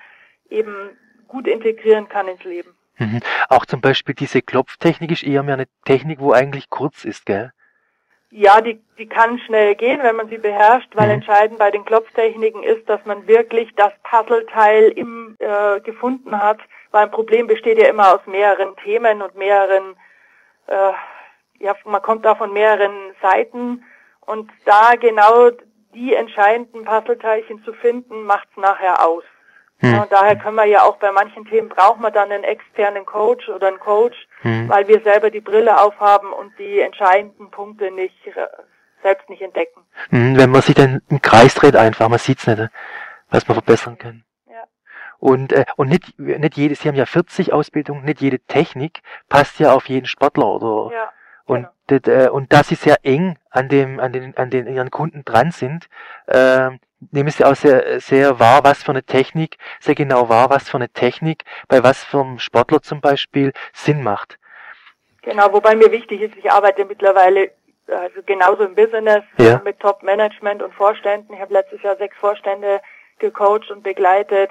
[0.51, 2.75] eben gut integrieren kann ins Leben.
[2.99, 3.21] Mhm.
[3.49, 7.53] Auch zum Beispiel diese Klopftechnik ist eher mehr eine Technik, wo eigentlich kurz ist, gell?
[8.37, 11.15] Ja, die, die kann schnell gehen, wenn man sie beherrscht, weil mhm.
[11.15, 16.59] entscheidend bei den Klopftechniken ist, dass man wirklich das Puzzleteil im, äh, gefunden hat,
[16.91, 19.95] weil ein Problem besteht ja immer aus mehreren Themen und mehreren,
[20.67, 20.93] äh,
[21.61, 23.85] ja, man kommt da von mehreren Seiten
[24.27, 25.51] Und da genau
[25.95, 29.23] die entscheidenden Puzzleteilchen zu finden, macht's nachher aus.
[29.81, 29.93] Hm.
[29.95, 33.05] Ja, und daher können wir ja auch bei manchen Themen braucht man dann einen externen
[33.05, 34.69] Coach oder einen Coach, Hm.
[34.69, 38.47] weil wir selber die Brille aufhaben und die entscheidenden Punkte nicht äh,
[39.03, 39.83] selbst nicht entdecken.
[40.11, 42.71] Hm, Wenn man sich dann im Kreis dreht einfach, man sieht's nicht,
[43.31, 44.25] was man verbessern kann.
[44.49, 44.63] Ja.
[45.19, 49.59] Und, äh, und nicht, nicht jedes, Sie haben ja 40 Ausbildungen, nicht jede Technik passt
[49.59, 51.13] ja auf jeden Sportler oder, Ja.
[51.47, 52.01] und, genau.
[52.01, 55.25] das, äh, und da Sie sehr eng an dem, an den, an den Ihren Kunden
[55.25, 55.89] dran sind,
[56.27, 56.71] äh,
[57.13, 60.77] nehmen Sie auch sehr, sehr wahr, was für eine Technik, sehr genau wahr, was für
[60.77, 64.39] eine Technik bei was für einem Sportler zum Beispiel Sinn macht.
[65.23, 67.51] Genau, wobei mir wichtig ist, ich arbeite mittlerweile
[67.87, 69.61] also genauso im Business Ja.
[69.65, 71.35] mit Top-Management und Vorständen.
[71.35, 72.81] Ich habe letztes Jahr sechs Vorstände
[73.19, 74.51] gecoacht und begleitet.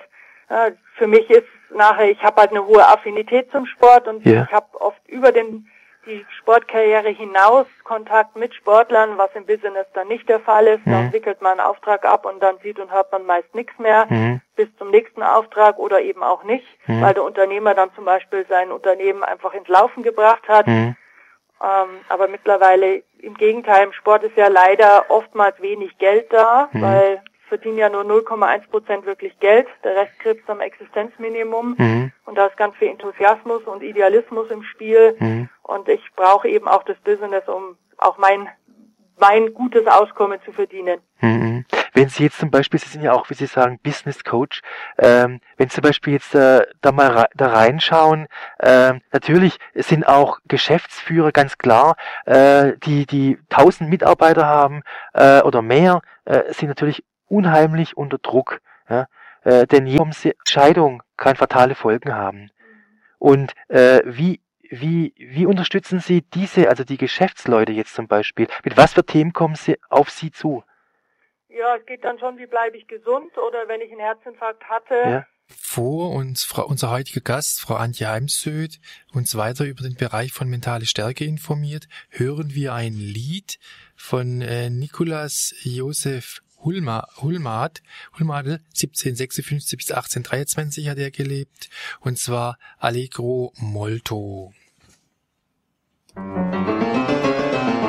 [0.50, 4.44] Ja, für mich ist nachher, ich habe halt eine hohe Affinität zum Sport und Ja.
[4.44, 5.68] ich habe oft über den
[6.06, 10.82] die Sportkarriere hinaus Kontakt mit Sportlern, was im Business dann nicht der Fall ist.
[10.86, 11.14] Dann Mhm.
[11.14, 14.42] wickelt man einen Auftrag ab und dann sieht und hört man meist nichts mehr Mhm.
[14.56, 17.02] bis zum nächsten Auftrag oder eben auch nicht, Mhm.
[17.02, 20.68] weil der Unternehmer dann zum Beispiel sein Unternehmen einfach ins Laufen gebracht hat.
[20.68, 20.96] Mhm.
[21.62, 26.82] Ähm, aber mittlerweile im Gegenteil, im Sport ist ja leider oftmals wenig Geld da, Mhm.
[26.82, 27.22] weil
[27.54, 32.12] verdienen ja nur 0,1 Prozent wirklich Geld, der Rest krebst am Existenzminimum Mhm.
[32.26, 35.50] und da ist ganz viel Enthusiasmus und Idealismus im Spiel Mhm.
[35.62, 38.50] und ich brauche eben auch das Business, um auch mein
[39.20, 41.00] mein gutes Auskommen zu verdienen.
[41.22, 41.66] Mhm.
[41.94, 44.62] Wenn Sie jetzt zum Beispiel, Sie sind ja auch, wie Sie sagen, Business Coach,
[44.98, 48.28] ähm, wenn Sie zum Beispiel jetzt äh, da mal rei- da reinschauen,
[48.60, 54.82] ähm, natürlich sind auch Geschäftsführer ganz klar, äh, die die tausend Mitarbeiter haben
[55.14, 58.62] äh, oder mehr, äh, sind natürlich unheimlich unter Druck.
[58.90, 59.08] Ja?
[59.44, 62.52] Äh, denn jede Entscheidung kann fatale Folgen haben.
[63.20, 68.48] Und äh, wie wie, wie unterstützen Sie diese, also die Geschäftsleute jetzt zum Beispiel?
[68.64, 70.64] Mit was für Themen kommen Sie auf Sie zu?
[71.48, 74.96] Ja, es geht dann schon, wie bleibe ich gesund oder wenn ich einen Herzinfarkt hatte,
[74.96, 75.26] Ja.
[75.48, 78.80] Vor uns Frau, unser heutiger Gast, Frau Antje Heimsöth,
[79.14, 83.60] uns weiter über den Bereich von mentale Stärke informiert, hören wir ein Lied
[83.96, 87.82] von äh, Nikolaus Josef Hulma, Hulmad,
[88.18, 94.54] Hulmadel, 1756 bis 1823 hat er gelebt, und zwar Allegro Molto.
[96.16, 97.83] Allegro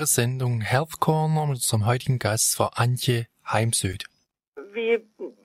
[0.00, 4.04] eure Sendung Health Corner mit unserem heutigen Gast, Frau Antje Heimsöd.
[4.72, 4.96] Wie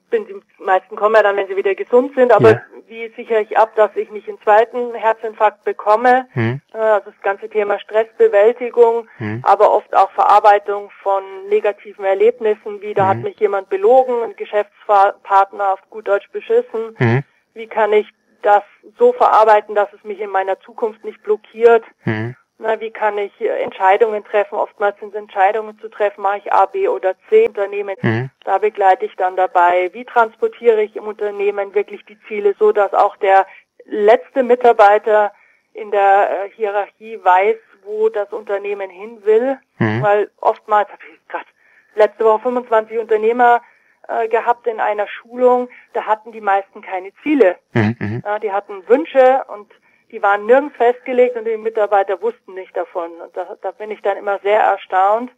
[0.10, 2.62] bin die meisten kommen ja dann, wenn sie wieder gesund sind, aber Ja.
[2.88, 6.30] wie sichere ich ab, dass ich nicht einen zweiten Herzinfarkt bekomme?
[6.32, 12.82] Hm, Äh, Also das ganze Thema Stressbewältigung, hm, aber oft auch Verarbeitung von negativen Erlebnissen,
[12.82, 13.24] wie da hat Mhm.
[13.24, 16.96] mich jemand belogen, ein Geschäftspartner auf gut Deutsch beschissen.
[16.98, 18.08] hm, Wie kann ich
[18.42, 18.64] das
[18.98, 21.84] so verarbeiten, dass es mich in meiner Zukunft nicht blockiert?
[22.04, 24.56] hm, Na, wie kann ich äh, Entscheidungen treffen?
[24.56, 27.96] Oftmals sind es Entscheidungen zu treffen, mache ich A, B oder C Unternehmen.
[28.00, 29.92] hm, Da begleite ich dann dabei.
[29.94, 33.46] Wie transportiere ich im Unternehmen wirklich die Ziele so, dass auch der
[33.86, 35.32] letzte Mitarbeiter
[35.74, 39.60] in der äh, Hierarchie weiß, wo das Unternehmen hin will?
[39.78, 41.46] hm, Weil oftmals habe ich gerade
[41.94, 43.62] letzte Woche 25 Unternehmer
[44.08, 47.58] äh, gehabt in einer Schulung, da hatten die meisten keine Ziele.
[47.74, 49.72] hm, hm, Ja, die hatten Wünsche und
[50.16, 53.12] die waren nirgends festgelegt und die Mitarbeiter wussten nicht davon.
[53.20, 55.30] Und da, da bin ich dann immer sehr erstaunt,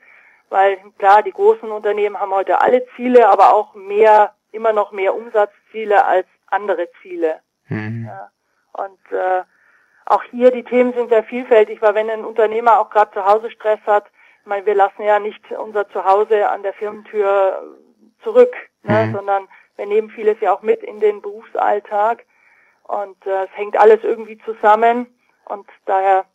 [0.49, 5.15] weil klar, die großen Unternehmen haben heute alle Ziele, aber auch mehr, immer noch mehr
[5.15, 7.39] Umsatzziele als andere Ziele.
[7.65, 8.07] hm,
[8.73, 9.41] Und äh,
[10.05, 13.49] auch hier die Themen sind sehr vielfältig, weil wenn ein Unternehmer auch gerade zu Hause
[13.49, 14.05] Stress hat,
[14.41, 17.63] ich meine, wir lassen ja nicht unser Zuhause an der Firmentür
[18.23, 19.13] zurück, ne, Mhm.
[19.15, 22.25] sondern wir nehmen vieles ja auch mit in den Berufsalltag
[22.87, 25.07] und äh, es hängt alles irgendwie zusammen
[25.45, 26.25] und daher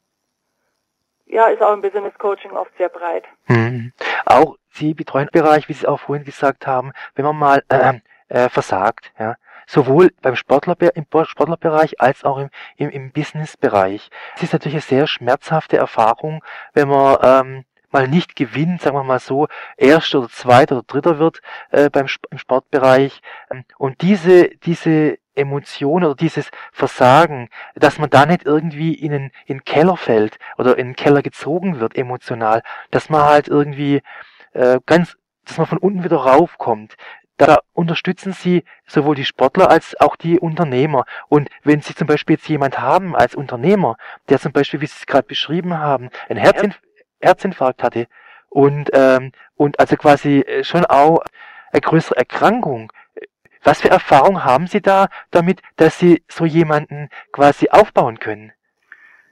[1.26, 3.24] ja ist auch im Business Coaching oft sehr breit.
[3.46, 3.92] hm.
[4.26, 8.00] Auch Sie betreuen den Bereich, wie Sie auch vorhin gesagt haben, wenn man mal äh,
[8.28, 9.36] äh, versagt, ja,
[9.66, 14.10] sowohl beim Sportler, im Sportlerbereich als auch im, im, im Businessbereich.
[14.36, 19.04] Es ist natürlich eine sehr schmerzhafte Erfahrung, wenn man ähm, mal nicht gewinnt, sagen wir
[19.04, 23.20] mal so, erster oder zweiter oder dritter wird äh, beim im Sportbereich.
[23.50, 29.24] Ähm, Und diese, diese Emotion oder dieses Versagen, dass man da nicht irgendwie in den,
[29.46, 34.02] in den Keller fällt oder in den Keller gezogen wird emotional, dass man halt irgendwie
[34.52, 36.96] äh, ganz, dass man von unten wieder raufkommt.
[37.38, 41.06] Da unterstützen sie sowohl die Sportler als auch die Unternehmer.
[41.28, 43.96] Und wenn sie zum Beispiel jetzt jemand haben als Unternehmer,
[44.28, 46.80] der zum Beispiel, wie Sie es gerade beschrieben haben, einen Herzinf
[47.22, 48.06] Herzinfarkt hatte
[48.48, 51.22] und, ähm, und also quasi äh, schon auch
[51.72, 52.92] eine größere Erkrankung,
[53.64, 58.52] was für Erfahrung haben Sie da damit, dass Sie so jemanden quasi aufbauen können?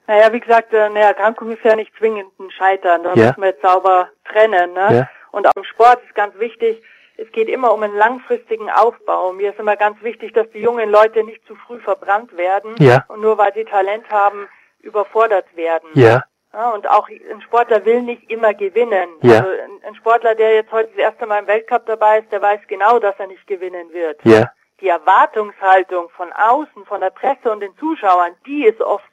[0.07, 3.03] Naja, wie gesagt, äh, eine Erkrankung ist ja nicht zwingend ein Scheitern.
[3.03, 3.26] Da Ja.
[3.26, 4.72] müssen wir jetzt sauber trennen.
[4.72, 4.88] Ne?
[4.96, 5.11] Ja.
[5.33, 6.83] Und auch im Sport ist ganz wichtig,
[7.16, 9.33] es geht immer um einen langfristigen Aufbau.
[9.33, 13.05] Mir ist immer ganz wichtig, dass die jungen Leute nicht zu früh verbrannt werden Ja.
[13.09, 14.48] und nur weil sie Talent haben,
[14.81, 15.90] überfordert werden.
[15.94, 16.22] Ja,
[16.53, 19.09] Ja, und auch ein Sportler will nicht immer gewinnen.
[19.23, 19.39] Ja.
[19.39, 19.51] Also
[19.87, 22.99] ein, Sportler, der jetzt heute das erste Mal im Weltcup dabei ist, der weiß genau,
[22.99, 24.19] dass er nicht gewinnen wird.
[24.25, 29.05] ja, Die Erwartungshaltung von außen, von der Presse und den Zuschauern, die ist oft,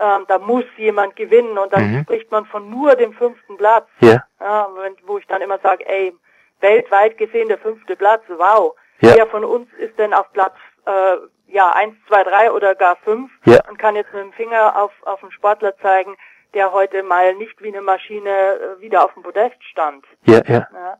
[0.00, 2.02] ähm, da muss jemand gewinnen und dann Mhm.
[2.04, 3.86] spricht man von nur dem fünften Platz.
[4.00, 4.68] ja, Ja,
[5.04, 6.14] wo ich dann immer sage, ey,
[6.60, 8.74] weltweit gesehen der fünfte Platz, wow.
[9.00, 9.14] Ja.
[9.16, 10.54] Wer von uns ist denn auf Platz
[10.86, 11.16] äh,
[11.48, 13.58] ja eins, zwei, drei oder gar fünf Ja.
[13.68, 16.16] und kann jetzt mit dem Finger auf, auf einen Sportler zeigen,
[16.54, 20.04] der heute mal nicht wie eine Maschine äh, wieder auf dem Podest stand.
[20.26, 20.98] ja, ja, Ja.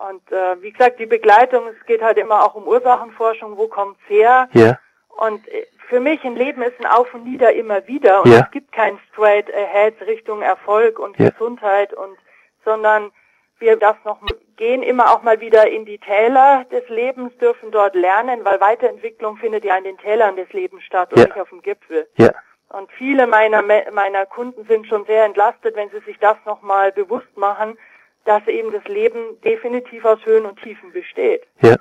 [0.00, 4.00] Und äh, wie gesagt, die Begleitung, es geht halt immer auch um Ursachenforschung, wo kommt's
[4.06, 4.48] her?
[4.52, 4.78] ja,
[5.08, 8.40] Und äh, für mich ein Leben ist ein Auf und Nieder immer wieder und Ja.
[8.44, 11.30] es gibt kein Straight Ahead Richtung Erfolg und Ja.
[11.30, 12.16] Gesundheit und
[12.64, 13.10] sondern
[13.58, 14.18] wir das noch
[14.56, 19.36] gehen immer auch mal wieder in die Täler des Lebens, dürfen dort lernen, weil Weiterentwicklung
[19.38, 21.24] findet ja in den Tälern des Lebens statt und Ja.
[21.26, 22.08] nicht auf dem Gipfel.
[22.16, 22.30] ja,
[22.70, 27.34] Und viele meiner meiner Kunden sind schon sehr entlastet, wenn sie sich das nochmal bewusst
[27.36, 27.78] machen,
[28.24, 31.46] dass eben das Leben definitiv aus Höhen und Tiefen besteht.
[31.62, 31.76] ja,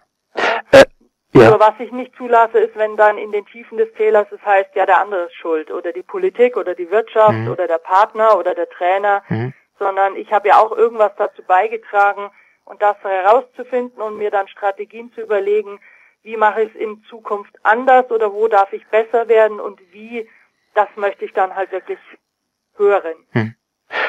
[0.72, 0.86] äh,
[1.34, 4.42] ja, Nur was ich nicht zulasse, ist, wenn dann in den Tiefen des Tälers es
[4.46, 7.52] heißt, ja, der andere ist schuld oder die Politik oder die Wirtschaft Mhm.
[7.52, 12.32] oder der Partner oder der Trainer, mhm, sondern ich habe ja auch irgendwas dazu beigetragen
[12.64, 15.80] und das herauszufinden und mir dann Strategien zu überlegen,
[16.24, 20.30] wie mache ich es in Zukunft anders oder wo darf ich besser werden und wie,
[20.78, 22.00] das möchte ich dann halt wirklich
[22.76, 23.16] hören.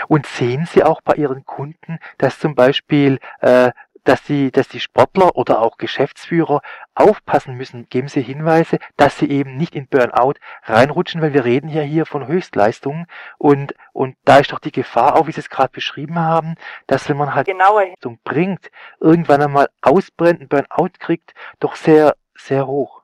[0.09, 3.71] Und sehen Sie auch bei Ihren Kunden, dass zum Beispiel, äh,
[4.05, 6.61] dass die, dass die Sportler oder auch Geschäftsführer
[6.95, 11.69] aufpassen müssen, geben Sie Hinweise, dass sie eben nicht in Burnout reinrutschen, weil wir reden
[11.69, 13.07] ja hier von Höchstleistungen
[13.39, 16.57] und, und da ist doch die Gefahr, auch wie Sie es gerade beschrieben haben,
[16.87, 17.85] dass wenn man halt Genauer.
[17.85, 22.98] Leistung bringt, irgendwann einmal ausbrennt, einen Burnout kriegt, doch sehr, sehr hoch.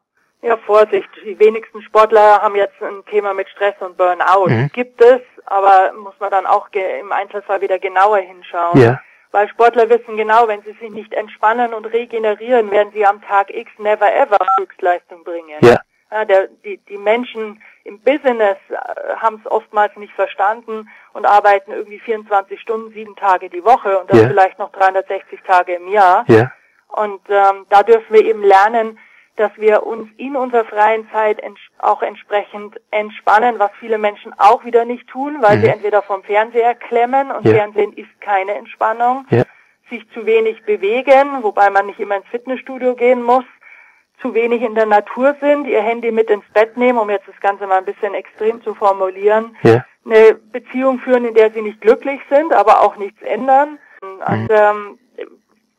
[0.44, 1.08] Ja, Vorsicht.
[1.24, 4.46] Die wenigsten Sportler haben jetzt ein Thema mit Stress und Burnout.
[4.48, 4.70] Mhm.
[4.72, 8.78] Gibt es, aber muss man dann auch im Einzelfall wieder genauer hinschauen.
[8.80, 9.00] Ja,
[9.32, 13.50] Weil Sportler wissen genau, wenn sie sich nicht entspannen und regenerieren, werden sie am Tag
[13.50, 15.58] X never ever Höchstleistung bringen.
[15.62, 15.78] ja,
[16.12, 18.76] Ja, der, die, die Menschen im Business äh,
[19.16, 24.10] haben es oftmals nicht verstanden und arbeiten irgendwie 24 Stunden, sieben Tage die Woche und
[24.12, 24.28] das Ja.
[24.28, 26.24] vielleicht noch 360 Tage im Jahr.
[26.28, 26.52] Ja.
[26.88, 28.98] Und ähm, da dürfen wir eben lernen,
[29.36, 34.64] dass wir uns in unserer freien Zeit ents auch entsprechend entspannen, was viele Menschen auch
[34.64, 35.62] wieder nicht tun, weil Mhm.
[35.62, 37.54] sie entweder vom Fernseher klemmen und Ja.
[37.54, 39.42] Fernsehen ist keine Entspannung, Ja.
[39.90, 43.44] sich zu wenig bewegen, wobei man nicht immer ins Fitnessstudio gehen muss,
[44.20, 47.38] zu wenig in der Natur sind, ihr Handy mit ins Bett nehmen, um jetzt das
[47.40, 49.84] Ganze mal ein bisschen extrem zu formulieren, Ja.
[50.06, 53.78] eine Beziehung führen, in der sie nicht glücklich sind, aber auch nichts ändern.
[54.00, 54.98] Und ähm,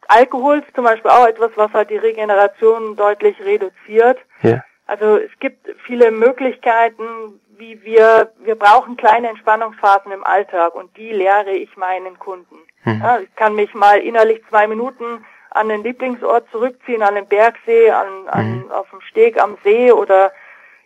[0.08, 4.20] Alkohol ist zum Beispiel auch etwas, was halt die Regeneration deutlich reduziert.
[4.42, 4.64] Ja.
[4.88, 11.12] Also es gibt viele Möglichkeiten, wie wir, wir brauchen kleine Entspannungsphasen im Alltag und die
[11.12, 12.58] lehre ich meinen Kunden.
[12.84, 13.02] Mhm.
[13.02, 17.90] Ja, ich kann mich mal innerlich zwei Minuten an den Lieblingsort zurückziehen, an den Bergsee,
[17.90, 20.32] an, an, auf dem Steg am See oder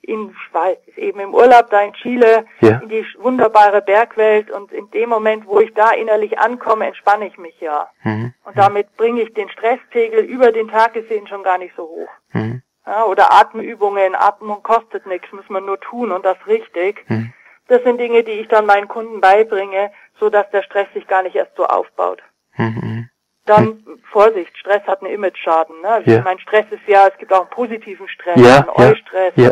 [0.01, 2.79] in Schweiz, eben im Urlaub da in Chile, Ja.
[2.81, 7.37] in die wunderbare Bergwelt und in dem Moment, wo ich da innerlich ankomme, entspanne ich
[7.37, 7.89] mich ja.
[8.03, 8.33] Mhm.
[8.45, 12.09] Und damit bringe ich den Stresspegel über den Tag gesehen schon gar nicht so hoch.
[12.33, 12.61] Mhm.
[12.87, 14.15] Ja, oder Atemübungen.
[14.15, 17.03] Atmung kostet nichts, muss man nur tun und das richtig.
[17.07, 17.33] Mhm.
[17.67, 21.21] Das sind Dinge, die ich dann meinen Kunden beibringe, so dass der Stress sich gar
[21.21, 22.23] nicht erst so aufbaut.
[22.57, 23.09] Mhm.
[23.45, 25.81] Dann Vorsicht, Stress hat einen Image-Schaden.
[25.81, 26.01] Ne?
[26.05, 26.17] Ja.
[26.19, 29.33] Ich meine, Stress ist ja, es gibt auch einen positiven Stress, Ja, einen Eustress.
[29.35, 29.51] ja.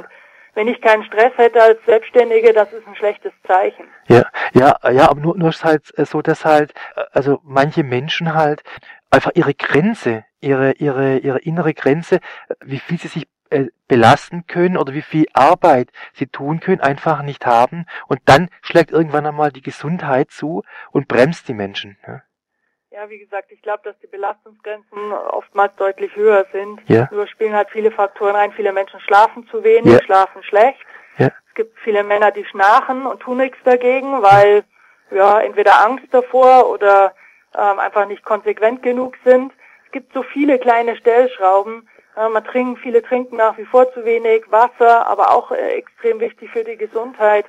[0.58, 3.86] Wenn ich keinen Stress hätte als Selbstständige, das ist ein schlechtes Zeichen.
[4.08, 6.74] Ja, ja, ja, aber nur, nur ist halt so, dass halt,
[7.12, 8.64] also manche Menschen halt
[9.12, 12.22] einfach ihre Grenze, ihre, ihre, ihre innere Grenze,
[12.66, 17.22] wie viel sie sich äh, belasten können oder wie viel Arbeit sie tun können, einfach
[17.22, 17.86] nicht haben.
[18.08, 21.98] Und dann schlägt irgendwann einmal die Gesundheit zu und bremst die Menschen.
[22.98, 26.82] Ja, wie gesagt, ich glaube, dass die Belastungsgrenzen oftmals deutlich höher sind.
[26.88, 27.08] Ja.
[27.12, 28.52] Nur spielen halt viele Faktoren rein.
[28.54, 30.02] Viele Menschen schlafen zu wenig, Ja.
[30.04, 30.80] schlafen schlecht.
[31.20, 31.28] Ja.
[31.48, 34.64] Es gibt viele Männer, die schnarchen und tun nichts dagegen, weil
[35.12, 37.14] ja entweder Angst davor oder
[37.56, 39.54] ähm, einfach nicht konsequent genug sind.
[39.86, 41.88] Es gibt so viele kleine Stellschrauben.
[42.16, 46.20] Äh, man trinkt, viele trinken nach wie vor zu wenig Wasser, aber auch äh, extrem
[46.20, 47.46] wichtig für die Gesundheit.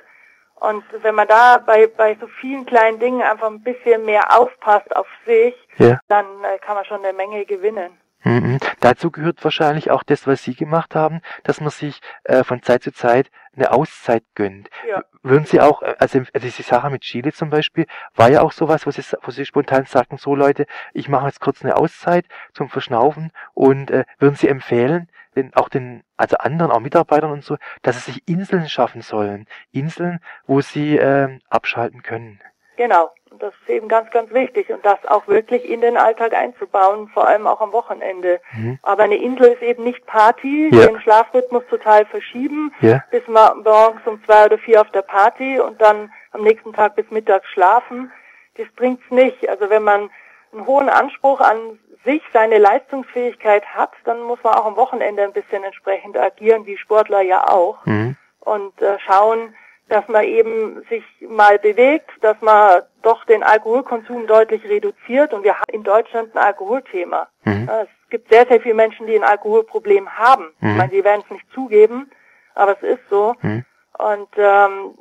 [0.59, 4.93] Und wenn man da bei, bei so vielen kleinen Dingen einfach ein bisschen mehr aufpasst
[4.95, 5.99] auf sich, Ja.
[6.07, 7.97] dann äh, kann man schon eine Menge gewinnen.
[8.23, 8.59] Mhm.
[8.81, 12.83] Dazu gehört wahrscheinlich auch das, was Sie gemacht haben, dass man sich äh, von Zeit
[12.83, 14.69] zu Zeit eine Auszeit gönnt.
[14.87, 15.03] Ja.
[15.23, 18.51] Würden Sie auch, äh, also, also diese Sache mit Chile zum Beispiel, war ja auch
[18.51, 22.25] sowas, wo Sie, wo Sie spontan sagten, so Leute, ich mache jetzt kurz eine Auszeit
[22.53, 27.43] zum Verschnaufen und äh, würden Sie empfehlen, den, auch den, also anderen, auch Mitarbeitern und
[27.43, 29.45] so, dass sie sich Inseln schaffen sollen.
[29.71, 32.39] Inseln, wo sie ähm, abschalten können.
[32.79, 33.11] Genau.
[33.29, 34.69] Und das ist eben ganz, ganz wichtig.
[34.71, 38.39] Und das auch wirklich in den Alltag einzubauen, vor allem auch am Wochenende.
[38.53, 38.79] Mhm.
[38.83, 40.87] Aber eine Insel ist eben nicht Party, Ja.
[40.87, 43.03] den Schlafrhythmus total verschieben, Ja.
[43.11, 47.11] bis morgens um zwei oder vier auf der Party und dann am nächsten Tag bis
[47.11, 48.13] mittags schlafen.
[48.55, 49.49] Das bringt's nicht.
[49.49, 50.09] Also wenn man
[50.53, 55.33] einen hohen Anspruch an sich, seine Leistungsfähigkeit hat, dann muss man auch am Wochenende ein
[55.33, 58.15] bisschen entsprechend agieren, wie Sportler ja auch Mhm.
[58.39, 59.53] und äh, schauen,
[59.89, 65.55] dass man eben sich mal bewegt, dass man doch den Alkoholkonsum deutlich reduziert und wir
[65.55, 67.27] haben in Deutschland ein Alkoholthema.
[67.43, 67.69] Mhm.
[67.69, 70.45] Es gibt sehr, sehr viele Menschen, die ein Alkoholproblem haben.
[70.59, 70.69] Mhm.
[70.69, 72.09] Ich meine, sie werden es nicht zugeben,
[72.55, 73.35] aber es ist so.
[73.41, 73.65] Mhm.
[73.97, 74.97] Und Und ähm,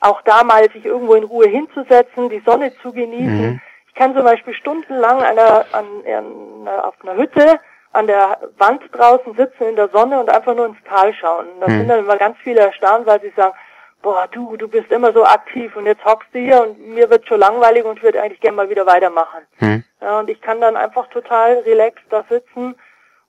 [0.00, 3.52] auch da mal sich irgendwo in Ruhe hinzusetzen, die Sonne zu genießen.
[3.52, 3.60] Mhm.
[3.88, 7.60] Ich kann zum Beispiel stundenlang an einer, an, an, auf einer Hütte
[7.92, 11.46] an der Wand draußen sitzen in der Sonne und einfach nur ins Tal schauen.
[11.60, 11.78] Da Mhm.
[11.78, 13.54] sind dann immer ganz viele erstaunt, weil sie sagen,
[14.00, 17.26] boah, du, du bist immer so aktiv und jetzt hockst du hier und mir wird
[17.28, 19.42] schon langweilig und ich würde eigentlich gerne mal wieder weitermachen.
[19.60, 19.84] Mhm.
[20.00, 22.74] Ja, und ich kann dann einfach total relaxed da sitzen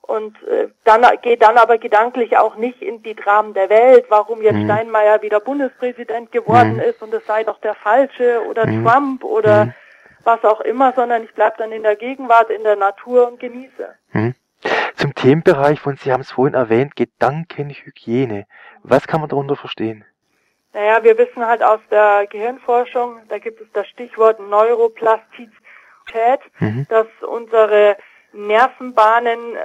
[0.02, 4.42] und äh, dann geht dann aber gedanklich auch nicht in die Dramen der Welt, warum
[4.42, 4.64] jetzt Mhm.
[4.64, 6.80] Steinmeier wieder Bundespräsident geworden Mhm.
[6.80, 8.84] ist und es sei doch der Falsche oder Mhm.
[8.84, 9.74] Trump oder Mhm.
[10.24, 13.94] was auch immer, sondern ich bleib dann in der Gegenwart, in der Natur und genieße.
[14.12, 14.34] Mhm.
[14.96, 18.46] Zum Themenbereich von, Sie haben es vorhin erwähnt, Gedankenhygiene.
[18.82, 20.04] Was kann man darunter verstehen?
[20.72, 26.86] Naja, wir wissen halt aus der Gehirnforschung, da gibt es das Stichwort Neuroplastizität, Mhm.
[26.88, 27.96] dass unsere
[28.32, 29.64] Nervenbahnen äh,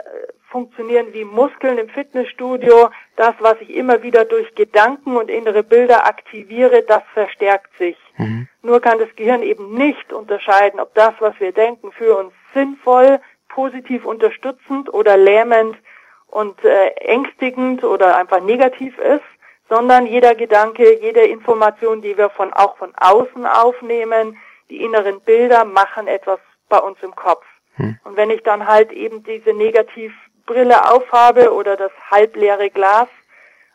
[0.50, 2.89] funktionieren wie Muskeln im Fitnessstudio.
[3.16, 7.97] Das, was ich immer wieder durch Gedanken und innere Bilder aktiviere, das verstärkt sich.
[8.18, 8.47] Mhm.
[8.62, 13.20] Nur kann das Gehirn eben nicht unterscheiden, ob das, was wir denken, für uns sinnvoll,
[13.50, 15.78] positiv unterstützend oder lähmend
[16.28, 19.24] und äh, ängstigend oder einfach negativ ist,
[19.68, 24.38] sondern jeder Gedanke, jede Information, die wir von auch von außen aufnehmen,
[24.70, 26.39] die inneren Bilder machen etwas
[26.70, 27.45] bei uns im Kopf.
[27.76, 28.00] Hm.
[28.04, 29.54] Und wenn ich dann halt eben diese
[30.45, 33.08] Brille aufhabe oder das halbleere Glas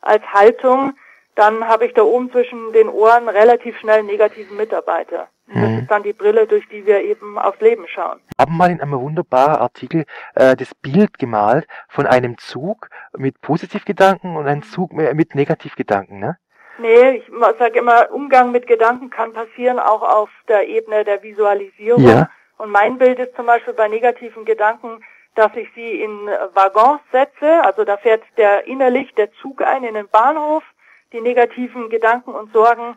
[0.01, 0.95] als Haltung,
[1.37, 5.29] dann habe ich da oben zwischen den Ohren relativ schnell negativen Mitarbeiter.
[5.47, 5.79] Das Mhm.
[5.81, 8.21] ist dann die Brille, durch die wir eben aufs Leben schauen.
[8.41, 14.37] haben mal in einem wunderbaren Artikel äh, das Bild gemalt von einem Zug mit Positivgedanken
[14.37, 16.39] und einem Zug mit mit Negativgedanken, ne?
[16.79, 17.25] Nee, ich
[17.59, 22.03] sage immer, Umgang mit Gedanken kann passieren, auch auf der Ebene der Visualisierung.
[22.05, 22.31] Ja.
[22.59, 25.05] Und mein Bild ist zum Beispiel bei negativen Gedanken,
[25.37, 27.63] dass ich sie in Waggons setze.
[27.63, 30.65] Also da fährt der innerlich der Zug ein in den Bahnhof.
[31.13, 32.97] Die negativen Gedanken und Sorgen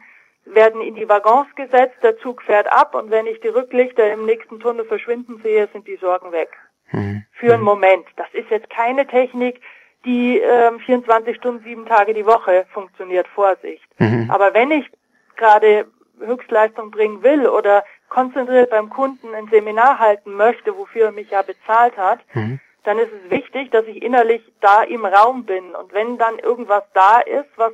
[0.54, 1.98] werden in die Waggons gesetzt.
[2.04, 5.88] Der Zug fährt ab und wenn ich die Rücklichter im nächsten Tunnel verschwinden sehe, sind
[5.88, 6.50] die Sorgen weg.
[6.92, 7.26] Mhm.
[7.34, 8.06] Für einen Moment.
[8.16, 9.62] Das ist jetzt keine Technik,
[10.06, 13.28] die ähm, 24 Stunden, sieben Tage die Woche funktioniert.
[13.28, 13.84] Vorsicht.
[14.00, 14.30] Mhm.
[14.32, 14.90] Aber wenn ich
[15.36, 15.86] gerade
[16.20, 21.42] Höchstleistung bringen will oder konzentriert beim Kunden ein Seminar halten möchte, wofür er mich ja
[21.42, 22.60] bezahlt hat, Mhm.
[22.84, 25.76] dann ist es wichtig, dass ich innerlich da im Raum bin.
[25.76, 27.74] Und wenn dann irgendwas da ist, was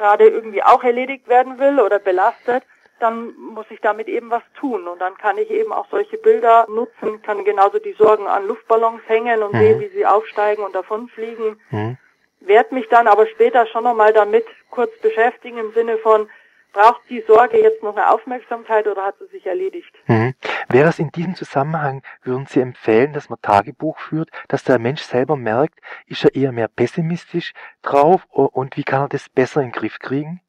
[0.00, 2.62] gerade irgendwie auch erledigt werden will oder belastet,
[3.00, 4.88] dann muss ich damit eben was tun.
[4.88, 9.02] Und dann kann ich eben auch solche Bilder nutzen, kann genauso die Sorgen an Luftballons
[9.06, 9.58] hängen und Mhm.
[9.58, 11.98] sehen, wie sie aufsteigen und davonfliegen Mhm.
[12.40, 16.30] werd mich dann aber später schon nochmal damit kurz beschäftigen im Sinne von,
[16.72, 19.92] braucht die Sorge jetzt noch eine Aufmerksamkeit oder hat sie sich erledigt?
[20.06, 20.34] Mhm.
[20.68, 25.02] Wäre es in diesem Zusammenhang, würden Sie empfehlen, dass man Tagebuch führt, dass der Mensch
[25.02, 27.52] selber merkt, ist er eher mehr pessimistisch
[27.82, 30.40] drauf und wie kann er das besser in den Griff kriegen?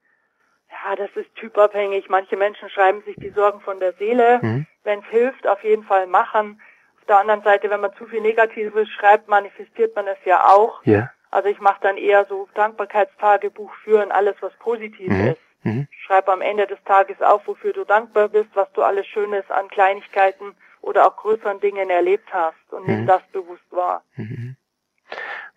[0.70, 2.10] Ja, das ist typabhängig.
[2.10, 4.40] Manche Menschen schreiben sich die Sorgen von der Seele.
[4.42, 4.66] Mhm.
[4.84, 6.60] Wenn es hilft, auf jeden Fall machen.
[7.00, 10.84] Auf der anderen Seite, wenn man zu viel Negatives schreibt, manifestiert man es ja auch.
[10.86, 11.12] Ja.
[11.30, 15.28] Also ich mache dann eher so Dankbarkeitstagebuch führen, alles was positiv Mhm.
[15.30, 15.38] ist.
[15.64, 15.88] Mhm.
[16.06, 19.68] Schreib am Ende des Tages auf, wofür du dankbar bist, was du alles Schönes an
[19.70, 23.08] Kleinigkeiten oder auch größeren Dingen erlebt hast und nimm Mhm.
[23.08, 24.04] das bewusst wahr.
[24.16, 24.56] Mhm.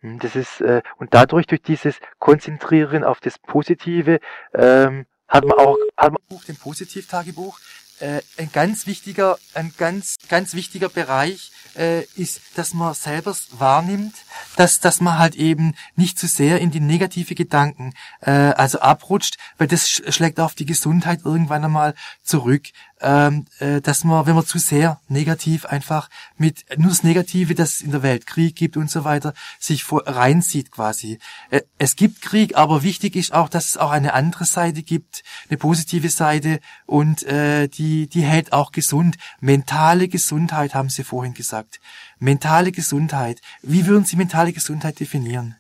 [0.03, 4.19] Mhm, Das ist, äh, und dadurch, durch dieses Konzentrieren auf das Positive,
[4.53, 7.59] ähm, hat man auch, hat man, Buch, dem Positivtagebuch,
[8.05, 14.15] äh, ein ganz wichtiger, ein ganz, ganz wichtiger Bereich äh, ist, dass man selber wahrnimmt,
[14.57, 19.39] dass, dass man halt eben nicht zu sehr in die negative Gedanken äh, also abrutscht,
[19.57, 22.65] weil das sch schlägt auf die Gesundheit irgendwann einmal zurück.
[23.07, 27.75] Ähm, äh, dass man, wenn man zu sehr negativ einfach mit nur das Negative, dass
[27.75, 31.19] es in der Welt Krieg gibt und so weiter, sich vor, reinzieht quasi.
[31.51, 35.23] Äh, es gibt Krieg, aber wichtig ist auch, dass es auch eine andere Seite gibt,
[35.51, 39.19] eine positive Seite und äh, die, die hält auch gesund.
[39.39, 41.81] Mentale Gesundheit haben Sie vorhin gesagt.
[42.19, 43.43] Mentale Gesundheit.
[43.61, 45.57] Wie würden Sie mentale Gesundheit definieren?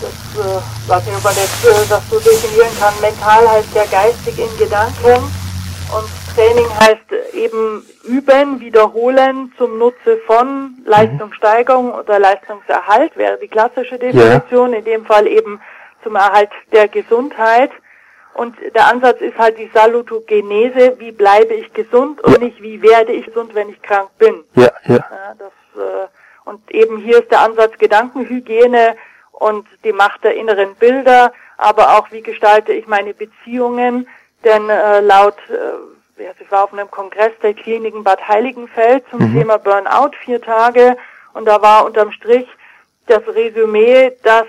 [0.00, 2.94] Das, äh, ob man das, äh, das so definieren kann.
[3.02, 5.22] Mental heißt ja geistig in Gedanken
[5.92, 13.98] und Training heißt eben üben, wiederholen zum Nutze von Leistungssteigerung oder Leistungserhalt, wäre die klassische
[13.98, 15.62] Definition, in dem Fall eben
[16.02, 17.70] zum Erhalt der Gesundheit.
[18.34, 23.12] Und der Ansatz ist halt die Salutogenese, wie bleibe ich gesund und nicht wie werde
[23.12, 24.44] ich gesund, wenn ich krank bin.
[24.56, 26.06] ja, ja, Ja, das, äh,
[26.44, 28.94] und eben hier ist der Ansatz Gedankenhygiene
[29.32, 34.06] und die Macht der inneren Bilder, aber auch wie gestalte ich meine Beziehungen,
[34.44, 39.20] denn äh, laut, äh, ja, ich war auf einem Kongress der Kliniken Bad Heiligenfeld zum
[39.32, 40.96] Thema Burnout vier Tage.
[41.34, 42.48] Und da war unterm Strich
[43.06, 44.46] das Resümee, dass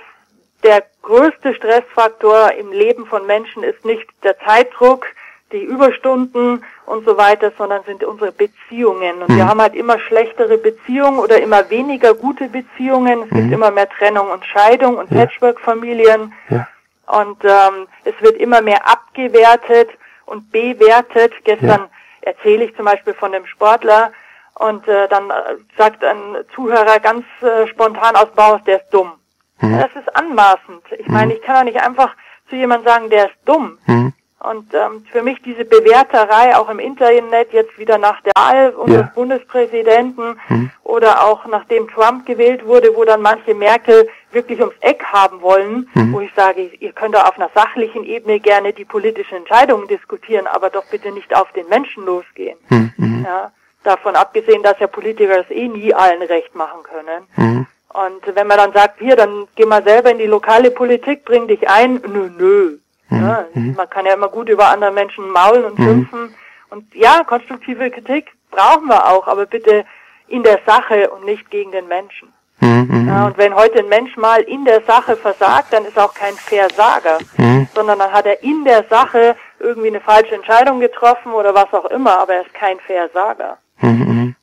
[0.64, 5.06] der größte Stressfaktor im Leben von Menschen ist nicht der Zeitdruck,
[5.52, 9.22] die Überstunden und so weiter, sondern sind unsere Beziehungen.
[9.22, 13.24] Und wir haben halt immer schlechtere Beziehungen oder immer weniger gute Beziehungen.
[13.24, 16.34] Es gibt immer mehr Trennung und Scheidung und Patchwork-Familien.
[16.50, 16.68] ja,
[17.08, 19.90] Und ähm, es wird immer mehr abgewertet
[20.28, 21.34] und bewertet.
[21.44, 21.90] Gestern
[22.22, 24.12] erzähle ich zum Beispiel von einem Sportler
[24.56, 25.34] und äh, dann äh,
[25.78, 29.14] sagt ein Zuhörer ganz äh, spontan aus Bauhaus, der ist dumm.
[29.60, 30.84] Das ist anmaßend.
[31.00, 32.16] Ich meine, ich kann doch nicht einfach
[32.48, 33.80] zu jemandem sagen, der ist dumm.
[33.88, 34.14] Mhm.
[34.40, 39.08] Und ähm, für mich diese Bewerterei auch im Internet jetzt wieder nach der Wahl unseres
[39.08, 39.12] Ja.
[39.16, 40.40] Bundespräsidenten
[40.84, 45.90] oder auch nachdem Trump gewählt wurde, wo dann manche Merkel wirklich ums Eck haben wollen,
[46.12, 50.48] wo ich sage, ihr könnt doch auf einer sachlichen Ebene gerne die politischen Entscheidungen diskutieren,
[50.48, 52.58] aber doch bitte nicht auf den Menschen losgehen.
[52.70, 52.94] Mhm.
[52.98, 53.26] Mhm.
[53.26, 53.52] Ja,
[53.84, 57.24] davon abgesehen, dass ja Politiker das eh nie allen recht machen können.
[57.36, 57.68] Mhm.
[57.94, 61.48] Und wenn man dann sagt, hier, dann geh mal selber in die lokale Politik, bring
[61.48, 62.78] dich ein, nö, nö.
[63.10, 63.46] Ja,
[63.78, 66.36] man kann ja immer gut über andere Menschen maulen und schimpfen.
[66.70, 69.86] Und ja, konstruktive Kritik brauchen wir auch, aber bitte
[70.28, 72.34] in der Sache und nicht gegen den Menschen.
[72.60, 73.08] Mhm.
[73.08, 76.14] Ja, und wenn heute ein Mensch mal in der Sache versagt, dann ist er auch
[76.14, 77.68] kein Versager, Mhm.
[77.74, 81.86] sondern dann hat er in der Sache irgendwie eine falsche Entscheidung getroffen oder was auch
[81.86, 83.58] immer, aber er ist kein Versager.
[83.80, 84.36] Mhm.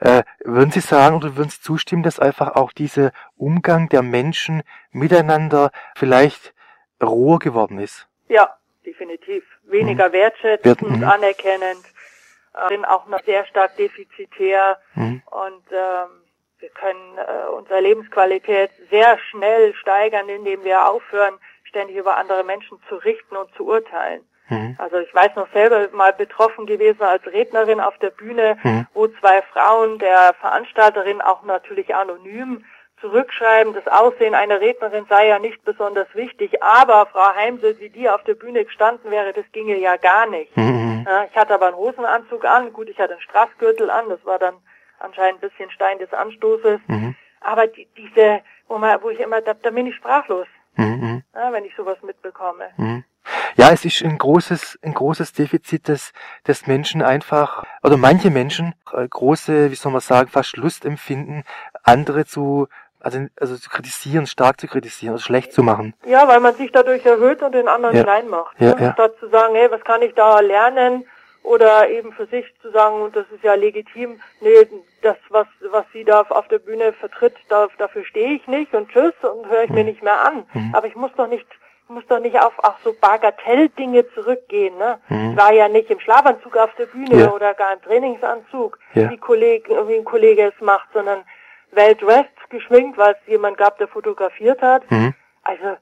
[0.00, 4.62] Äh, würden Sie sagen oder würden Sie zustimmen, dass einfach auch dieser Umgang der Menschen
[4.92, 6.52] miteinander vielleicht
[7.02, 8.06] roher geworden ist?
[8.28, 8.54] Ja,
[8.84, 9.44] definitiv.
[9.64, 10.12] Weniger Mhm.
[10.12, 11.04] wertschätzend, Mhm.
[11.04, 11.84] anerkennend,
[12.54, 15.22] äh, sind auch noch sehr stark defizitär Mhm.
[15.26, 16.08] und ähm,
[16.64, 21.34] wir können äh, unsere Lebensqualität sehr schnell steigern, indem wir aufhören,
[21.64, 24.26] ständig über andere Menschen zu richten und zu urteilen.
[24.48, 24.74] Mhm.
[24.78, 28.86] Also ich weiß noch selber mal betroffen gewesen als Rednerin auf der Bühne, Mhm.
[28.94, 32.64] wo zwei Frauen der Veranstalterin auch natürlich anonym
[33.02, 38.08] zurückschreiben, das Aussehen einer Rednerin sei ja nicht besonders wichtig, aber Frau Heimsel, wie die
[38.08, 40.56] auf der Bühne gestanden wäre, das ginge ja gar nicht.
[40.56, 41.06] Mhm.
[41.30, 44.54] Ich hatte aber einen Hosenanzug an, gut, ich hatte einen Straßgürtel an, das war dann
[45.04, 46.80] anscheinend ein bisschen Stein des Anstoßes.
[46.88, 47.14] Mhm.
[47.40, 50.46] Aber die, diese, wo, man, wo ich immer, da, da bin ich sprachlos,
[50.76, 51.22] Mhm.
[51.34, 52.64] ja, wenn ich sowas mitbekomme.
[52.76, 53.04] Mhm.
[53.56, 56.12] Ja, es ist ein großes, ein großes Defizit des,
[56.46, 61.44] des Menschen einfach, oder manche Menschen äh, große, wie soll man sagen, fast Lust empfinden,
[61.84, 62.66] andere zu,
[63.00, 65.94] also, also zu kritisieren, stark zu kritisieren, oder schlecht zu machen.
[66.04, 68.02] Ja, weil man sich dadurch erhöht und den anderen Ja.
[68.02, 68.60] klein macht.
[68.60, 68.82] Ja, ne?
[68.86, 68.92] ja.
[68.94, 71.06] Statt zu sagen, hey, was kann ich da lernen?
[71.44, 74.66] Oder eben für sich zu sagen, und das ist ja legitim, nee,
[75.02, 78.88] das, was, was sie da auf der Bühne vertritt, da, dafür stehe ich nicht und
[78.90, 80.46] tschüss und höre ich mir nicht mehr an.
[80.54, 80.74] Mhm.
[80.74, 81.46] Aber ich muss doch nicht,
[81.82, 84.98] ich muss doch nicht auf, auf so Bagatelldinge zurückgehen, ne?
[85.10, 85.32] Mhm.
[85.32, 87.30] Ich war ja nicht im Schlafanzug auf der Bühne Ja.
[87.30, 89.10] oder gar im Trainingsanzug, Ja.
[89.10, 91.24] wie, Kollege, wie ein Kollege es macht, sondern
[91.72, 94.90] well dressed, geschminkt, weil es jemand gab, der fotografiert hat.
[94.90, 95.12] Mhm.
[95.42, 95.76] Also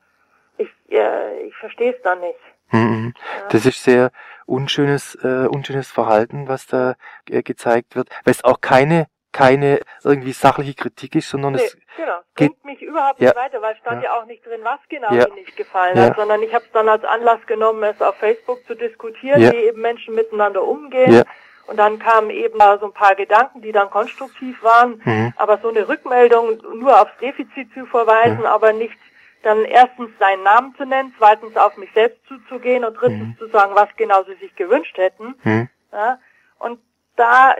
[0.59, 2.41] ich, äh, ich verstehe es dann nicht.
[2.73, 3.15] Mhm.
[3.51, 4.11] Das ist sehr
[4.47, 6.95] unschönes, äh, unschönes Verhalten, was da
[7.30, 11.76] äh, gezeigt wird, weil es auch keine, keine irgendwie sachliche Kritik ist, sondern Nee, es,
[11.97, 12.18] genau.
[12.34, 13.28] Bringt mich überhaupt Ja.
[13.30, 14.12] nicht weiter, weil stand ja.
[14.18, 15.28] auch nicht drin, was genau Ja.
[15.28, 16.05] mir nicht gefallen Ja.
[16.05, 19.53] hat, sondern ich habe es dann als Anlass genommen, es auf Facebook zu diskutieren, Ja.
[19.53, 21.12] wie eben Menschen miteinander umgehen.
[21.12, 21.22] Ja.
[21.66, 25.01] Und dann kamen eben da so ein paar Gedanken, die dann konstruktiv waren.
[25.05, 25.32] Mhm.
[25.36, 28.97] Aber so eine Rückmeldung nur aufs Defizit zu verweisen, aber nicht
[29.43, 33.74] dann erstens seinen Namen zu nennen, zweitens auf mich selbst zuzugehen und drittens zu sagen,
[33.74, 35.34] was genau sie sich gewünscht hätten.
[35.43, 35.68] Mhm.
[35.93, 36.18] Ja?
[36.59, 36.80] Und
[37.16, 37.55] da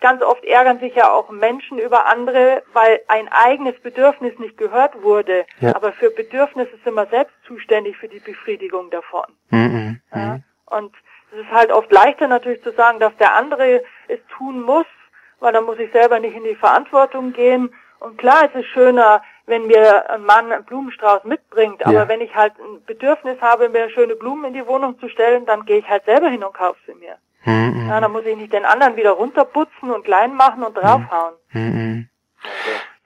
[0.00, 5.02] ganz oft ärgern sich ja auch Menschen über andere, weil ein eigenes Bedürfnis nicht gehört
[5.02, 5.46] wurde.
[5.60, 5.74] Ja.
[5.74, 9.26] Aber für Bedürfnisse sind wir selbst zuständig für die Befriedigung davon.
[9.50, 10.00] Mhm.
[10.14, 10.18] Ja?
[10.18, 10.44] Mhm.
[10.66, 10.94] Und
[11.32, 14.86] es ist halt oft leichter natürlich zu sagen, dass der andere es tun muss,
[15.40, 17.74] weil dann muss ich selber nicht in die Verantwortung gehen.
[18.00, 22.08] Und klar, es ist schöner, wenn mir ein Mann einen Blumenstrauß mitbringt, aber Ja.
[22.08, 25.64] wenn ich halt ein Bedürfnis habe, mir schöne Blumen in die Wohnung zu stellen, dann
[25.64, 27.16] gehe ich halt selber hin und kaufe sie mir.
[27.44, 27.88] Mhm.
[27.88, 31.34] Ja, dann muss ich nicht den anderen wieder runterputzen und klein machen und draufhauen.
[31.52, 32.08] Mhm.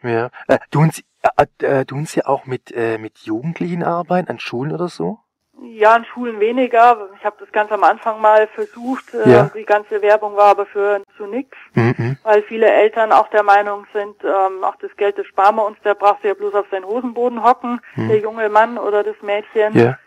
[0.02, 0.30] Ja.
[0.48, 1.04] Äh, tun Sie,
[1.36, 5.20] äh, äh, tun Sie auch mit, äh, mit Jugendlichen arbeiten, an Schulen oder so?
[5.64, 7.08] Ja, in Schulen weniger.
[7.18, 9.14] Ich habe das ganz am Anfang mal versucht.
[9.14, 9.50] Äh, Ja.
[9.54, 12.16] Die ganze Werbung war aber für zu nix, Mhm.
[12.24, 15.78] weil viele Eltern auch der Meinung sind, ähm, auch das Geld, das sparen wir uns,
[15.84, 19.72] der braucht ja bloß auf seinen Hosenboden hocken, der junge Mann oder das Mädchen.
[19.74, 19.78] Mhm.
[19.78, 19.98] Ja.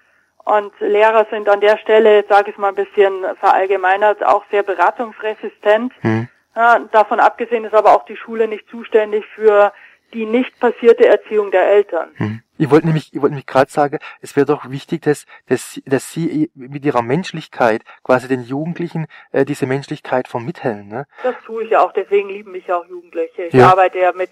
[0.43, 5.93] Und Lehrer sind an der Stelle, sage ich mal ein bisschen verallgemeinert, auch sehr beratungsresistent.
[6.03, 6.27] Mhm.
[6.55, 9.73] Ja, davon abgesehen ist aber auch die Schule nicht zuständig für
[10.13, 12.11] die nicht passierte Erziehung der Eltern.
[12.57, 15.83] Ich wollte nämlich, ich wollte nämlich gerade sagen, es wäre doch wichtig, dass, dass, Sie-
[15.85, 20.87] dass Sie mit Ihrer Menschlichkeit quasi den Jugendlichen äh, diese Menschlichkeit vermitteln.
[20.87, 21.05] Ne?
[21.23, 23.43] Das tue ich ja auch, deswegen lieben mich ja auch Jugendliche.
[23.43, 23.69] Ich Ja.
[23.71, 24.29] arbeite ja mit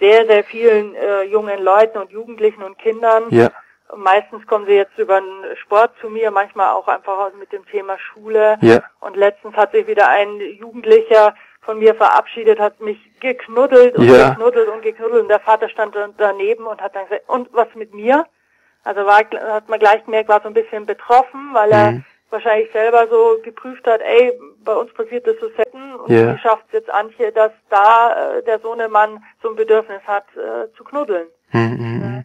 [0.00, 3.24] sehr, sehr vielen äh, jungen Leuten und Jugendlichen und Kindern.
[3.30, 3.50] Ja.
[3.94, 7.98] Meistens kommen sie jetzt über den Sport zu mir, manchmal auch einfach mit dem Thema
[7.98, 8.56] Schule.
[8.62, 8.82] Ja.
[9.00, 14.30] Und letztens hat sich wieder ein Jugendlicher von mir verabschiedet, hat mich geknuddelt und Ja.
[14.30, 15.22] geknuddelt und geknuddelt.
[15.22, 18.26] Und der Vater stand dann daneben und hat dann gesagt, und was mit mir?
[18.84, 22.04] Also war, hat man gleich gemerkt, war so ein bisschen betroffen, weil er Mhm.
[22.30, 24.32] wahrscheinlich selber so geprüft hat, ey,
[24.64, 26.34] bei uns passiert das so selten und Ja.
[26.34, 30.72] wie schafft es jetzt Antje, dass da äh, der Sohnemann so ein Bedürfnis hat, äh,
[30.76, 31.28] zu knuddeln.
[31.52, 31.60] Mhm.
[31.78, 32.24] Mhm.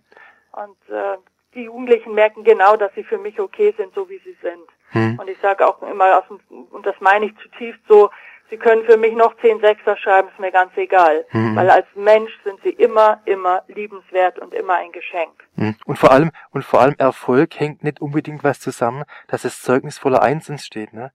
[0.53, 1.17] Und äh,
[1.53, 4.67] die Jugendlichen merken genau, dass sie für mich okay sind, so wie sie sind.
[4.93, 5.19] Mhm.
[5.19, 6.39] Und ich sage auch immer, aus dem,
[6.71, 8.09] und das meine ich zutiefst so,
[8.49, 11.25] sie können für mich noch 10 Sechser schreiben, ist mir ganz egal.
[11.31, 11.55] Mhm.
[11.55, 15.31] Weil als Mensch sind sie immer, immer liebenswert und immer ein Geschenk.
[15.55, 15.75] Mhm.
[15.85, 19.97] Und vor allem, und vor allem Erfolg hängt nicht unbedingt was zusammen, dass das Zeugnis
[19.97, 20.93] voller Einsens steht.
[20.93, 21.11] Ne?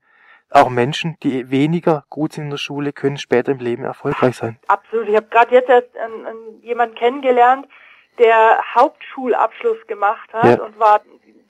[0.50, 4.58] Auch Menschen, die weniger gut sind in der Schule, können später im Leben erfolgreich sein.
[4.68, 5.08] Absolut.
[5.08, 7.66] Ich habe gerade jetzt erst einen, einen, jemanden kennengelernt,
[8.18, 10.64] der Hauptschulabschluss gemacht hat Ja.
[10.64, 11.00] und war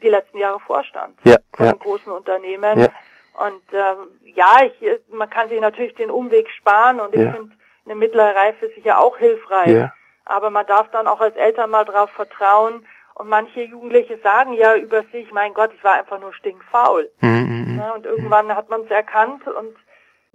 [0.02, 1.72] die letzten Jahre Vorstand Ja, von ja.
[1.72, 2.78] einem großen Unternehmen.
[2.78, 2.88] Ja.
[3.34, 7.32] Und ähm, ja, ich, man kann sich natürlich den Umweg sparen und ich Ja.
[7.32, 7.52] finde
[7.84, 9.70] eine mittlere Reife sicher auch hilfreich.
[9.70, 9.92] Ja.
[10.24, 12.86] Aber man darf dann auch als Eltern mal drauf vertrauen.
[13.14, 17.10] Und manche Jugendliche sagen ja über sich, mein Gott, ich war einfach nur stinkfaul.
[17.20, 17.64] Mhm.
[17.68, 17.76] Mhm.
[17.76, 17.92] Ne?
[17.94, 19.76] Und irgendwann hat man es erkannt und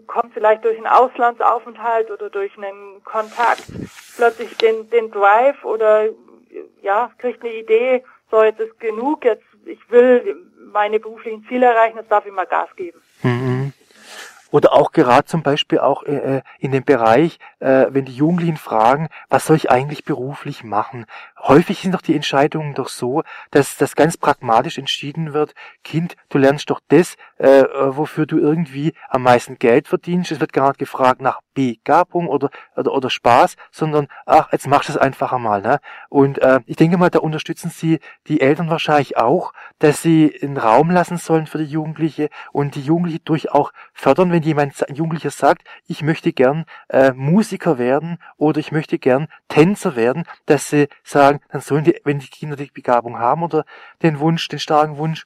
[0.07, 3.63] kommt vielleicht durch einen Auslandsaufenthalt oder durch einen Kontakt
[4.15, 6.09] plötzlich den, den Drive oder
[6.81, 10.35] ja, kriegt eine Idee, so jetzt ist genug, jetzt ich will
[10.71, 12.99] meine beruflichen Ziele erreichen, jetzt darf ich mal Gas geben.
[13.23, 13.73] Mhm.
[14.51, 18.57] Oder auch gerade zum Beispiel auch äh, äh, in dem Bereich, äh, wenn die Jugendlichen
[18.57, 21.05] fragen, was soll ich eigentlich beruflich machen?
[21.39, 26.37] Häufig sind doch die Entscheidungen doch so, dass das ganz pragmatisch entschieden wird, Kind, du
[26.37, 30.31] lernst doch das, äh, wofür du irgendwie am meisten Geld verdienst.
[30.31, 34.89] Es wird gar nicht gefragt nach Begabung oder, oder, oder Spaß, sondern ach, jetzt machst
[34.89, 35.61] du es einfach einmal.
[35.61, 35.79] Ne?
[36.09, 40.57] Und äh, ich denke mal, da unterstützen sie die Eltern wahrscheinlich auch, dass sie einen
[40.57, 44.95] Raum lassen sollen für die Jugendliche und die Jugendliche durch auch fördern, wenn jemand ein
[44.95, 50.69] Jugendlicher sagt, ich möchte gern äh, Musiker werden oder ich möchte gern Tänzer werden, dass
[50.69, 53.65] sie sagen, dann sollen die, wenn die Kinder die Begabung haben oder
[54.01, 55.25] den Wunsch, den starken Wunsch,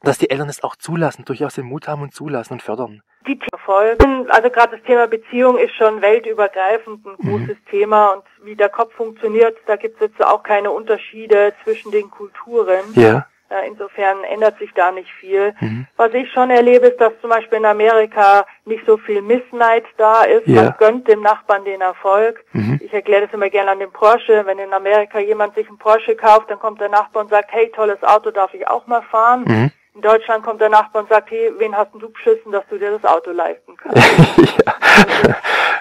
[0.00, 3.02] dass die Eltern es auch zulassen, durchaus den Mut haben und zulassen und fördern.
[3.26, 7.30] Die Folgen, also gerade das Thema Beziehung ist schon weltübergreifend ein mhm.
[7.30, 7.70] großes mhm.
[7.70, 12.10] Thema und wie der Kopf funktioniert, da gibt es jetzt auch keine Unterschiede zwischen den
[12.10, 12.84] Kulturen.
[12.94, 13.26] Ja.
[13.60, 15.54] Insofern ändert sich da nicht viel.
[15.60, 15.86] Mhm.
[15.96, 20.22] Was ich schon erlebe, ist, dass zum Beispiel in Amerika nicht so viel Missneid da
[20.24, 20.46] ist.
[20.46, 20.62] Ja.
[20.62, 22.44] Man gönnt dem Nachbarn den Erfolg.
[22.52, 22.80] Mhm.
[22.82, 24.44] Ich erkläre das immer gerne an dem Porsche.
[24.46, 27.70] Wenn in Amerika jemand sich einen Porsche kauft, dann kommt der Nachbar und sagt, hey,
[27.74, 29.44] tolles Auto, darf ich auch mal fahren?
[29.46, 29.70] Mhm.
[29.94, 32.90] In Deutschland kommt der Nachbar und sagt, hey, wen hast du beschissen, dass du dir
[32.90, 33.96] das Auto leisten kannst?
[34.66, 34.74] ja.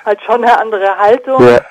[0.06, 1.44] halt schon eine andere Haltung.
[1.48, 1.62] Ja.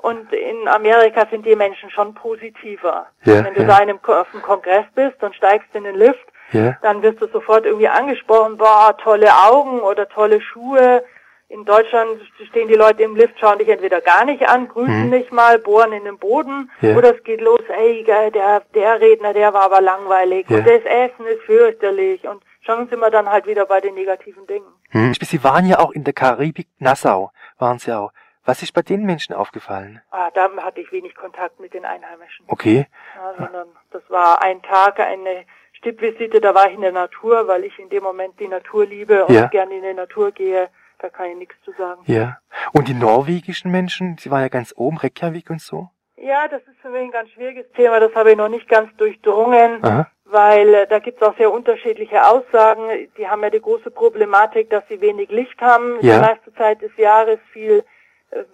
[0.00, 3.06] Und in Amerika sind die Menschen schon positiver.
[3.24, 3.66] Ja, Wenn du ja.
[3.66, 6.76] da in einem, auf einem Kongress bist und steigst in den Lift, ja.
[6.82, 11.02] dann wirst du sofort irgendwie angesprochen, boah, tolle Augen oder tolle Schuhe.
[11.50, 15.10] In Deutschland stehen die Leute im Lift, schauen dich entweder gar nicht an, grüßen hm.
[15.10, 18.30] nicht mal, bohren in den Boden, oder es geht los, ey, der,
[18.74, 23.10] der Redner, der war aber langweilig, und das Essen ist fürchterlich, und schon sind wir
[23.10, 24.66] dann halt wieder bei den negativen Dingen.
[24.90, 25.14] Hm.
[25.14, 28.12] Sie waren ja auch in der Karibik, Nassau waren Sie auch.
[28.48, 30.00] Was ist bei den Menschen aufgefallen?
[30.10, 32.46] Ah, da hatte ich wenig Kontakt mit den Einheimischen.
[32.48, 32.86] Okay.
[33.14, 35.44] Ja, sondern das war ein Tag, eine
[35.74, 39.26] Stippvisite, da war ich in der Natur, weil ich in dem Moment die Natur liebe
[39.26, 39.48] und ja.
[39.48, 40.70] gerne in die Natur gehe.
[40.98, 42.00] Da kann ich nichts zu sagen.
[42.06, 42.38] Ja.
[42.72, 45.90] Und die norwegischen Menschen, sie waren ja ganz oben, Reykjavik und so?
[46.16, 48.00] Ja, das ist für mich ein ganz schwieriges Thema.
[48.00, 49.84] Das habe ich noch nicht ganz durchdrungen.
[49.84, 53.08] Aha weil äh, da gibt es auch sehr unterschiedliche Aussagen.
[53.16, 55.96] Die haben ja die große Problematik, dass sie wenig Licht haben.
[56.02, 56.16] Ja.
[56.16, 57.82] Die meiste Zeit des Jahres viel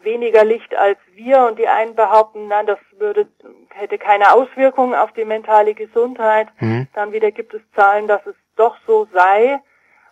[0.02, 3.26] weniger Licht als wir und die einen behaupten, nein, das würde,
[3.70, 6.48] hätte keine Auswirkungen auf die mentale Gesundheit.
[6.60, 6.86] Mhm.
[6.94, 9.60] Dann wieder gibt es Zahlen, dass es doch so sei.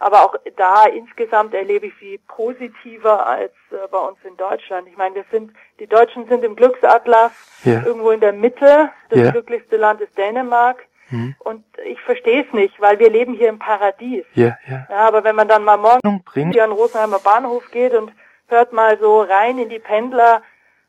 [0.01, 4.89] Aber auch da insgesamt erlebe ich sie positiver als äh, bei uns in Deutschland.
[4.89, 7.31] Ich meine, wir sind, die Deutschen sind im Glücksatlas
[7.63, 7.85] ja.
[7.87, 8.91] irgendwo in der Mitte.
[9.11, 9.31] Das ja.
[9.31, 10.85] glücklichste Land ist Dänemark.
[11.11, 11.37] Mhm.
[11.39, 14.25] Und ich verstehe es nicht, weil wir leben hier im Paradies.
[14.35, 14.87] Ja, ja.
[14.91, 18.13] ja, aber wenn man dann mal morgen hier an Rosenheimer Bahnhof geht und
[18.53, 20.43] hört mal so rein in die Pendler.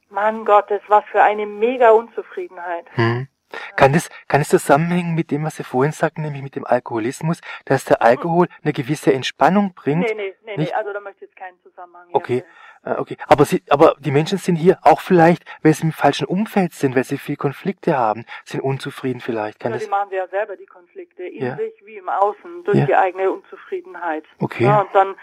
[0.09, 2.85] Mann Gottes, was für eine mega Unzufriedenheit.
[2.93, 3.27] Hm.
[3.75, 7.39] Kann das, kann es zusammenhängen mit dem, was Sie vorhin sagten, nämlich mit dem Alkoholismus,
[7.65, 10.07] dass der Alkohol eine gewisse Entspannung bringt?
[10.07, 12.07] Nee, nee, nee, nee also da möchte ich jetzt keinen Zusammenhang.
[12.13, 12.43] Okay,
[12.83, 13.17] äh, okay.
[13.27, 16.95] Aber Sie, aber die Menschen sind hier auch vielleicht, weil sie im falschen Umfeld sind,
[16.95, 19.59] weil sie viel Konflikte haben, sind unzufrieden vielleicht.
[19.59, 21.55] Kann ja, das die machen sie ja selber die Konflikte, in ja.
[21.55, 22.85] sich wie im Außen, durch ja.
[22.85, 24.25] die eigene Unzufriedenheit.
[24.39, 24.65] Okay.
[24.65, 25.15] Ja, und dann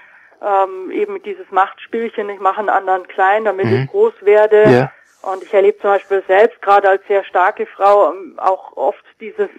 [0.42, 3.82] ähm, eben dieses Machtspielchen, ich mache einen anderen klein, damit mhm.
[3.82, 4.64] ich groß werde.
[4.70, 4.92] Ja.
[5.22, 9.50] Und ich erlebe zum Beispiel selbst gerade als sehr starke Frau ähm, auch oft dieses,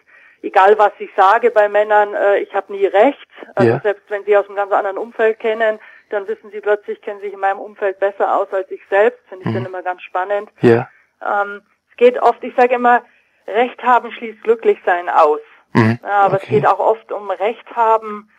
[0.41, 3.27] egal was ich sage bei Männern, äh, ich habe nie recht.
[3.55, 3.79] Also ja.
[3.81, 5.79] selbst wenn sie aus einem ganz anderen Umfeld kennen,
[6.09, 9.19] dann wissen sie plötzlich, kennen sich in meinem Umfeld besser aus als ich selbst.
[9.29, 9.55] Finde ich mhm.
[9.55, 10.49] dann immer ganz spannend.
[10.61, 10.89] Ja.
[11.21, 11.61] Ähm,
[11.91, 13.03] es geht oft, ich sage immer,
[13.47, 15.39] Recht haben schließt glücklich sein aus.
[15.73, 15.99] Mhm.
[16.03, 16.43] Ja, aber okay.
[16.43, 18.29] es geht auch oft um Recht haben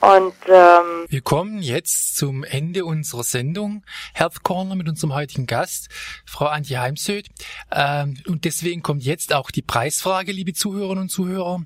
[0.00, 3.84] und ähm, wir kommen jetzt zum Ende unserer Sendung
[4.14, 5.88] Herzcorner mit unserem heutigen Gast,
[6.24, 7.28] Frau Antje Heimsöth.
[7.72, 11.62] Ähm, und deswegen kommt jetzt auch die Preisfrage, liebe Zuhörerinnen und Zuhörer.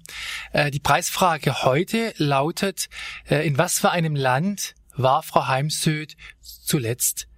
[0.53, 2.89] Äh, die Preisfrage heute lautet,
[3.29, 7.29] äh, in was für einem Land war Frau Heimsöth zuletzt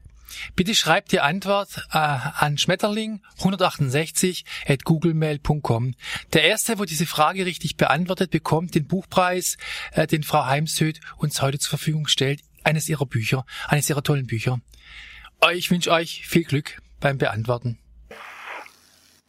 [0.56, 5.94] Bitte schreibt die Antwort äh, an Schmetterling 168 at googlemail.com.
[6.32, 9.56] Der erste, wo diese Frage richtig beantwortet, bekommt den Buchpreis,
[9.92, 12.42] äh, den Frau Heimsöth uns heute zur Verfügung stellt.
[12.62, 14.58] Eines ihrer Bücher, eines ihrer tollen Bücher.
[15.52, 17.78] Ich wünsche euch viel Glück beim Beantworten.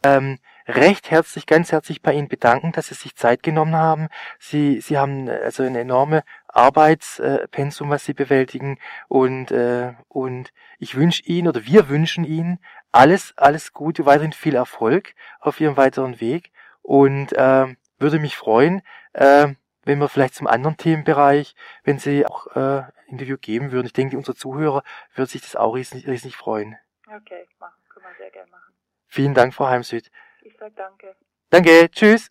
[0.02, 4.08] Ähm, recht herzlich, ganz herzlich bei Ihnen bedanken, dass Sie sich Zeit genommen haben.
[4.38, 8.78] Sie, Sie haben also eine enorme Arbeitspensum, was Sie bewältigen
[9.08, 12.58] und, äh, und ich wünsche Ihnen oder wir wünschen Ihnen
[12.92, 17.66] alles, alles Gute, weiterhin viel Erfolg auf Ihrem weiteren Weg und äh,
[17.98, 18.82] würde mich freuen,
[19.12, 19.48] äh,
[19.84, 23.86] wenn wir vielleicht zum anderen Themenbereich, wenn Sie auch äh, Interview geben würden.
[23.86, 24.82] Ich denke, unsere Zuhörer
[25.14, 26.76] würden sich das auch riesig, riesig freuen.
[27.06, 27.74] Okay, machen.
[27.88, 28.74] Können wir sehr gerne machen.
[29.06, 30.10] Vielen Dank, Frau Heimsüd.
[30.42, 31.16] Ich sag danke.
[31.50, 32.30] Danke, tschüss.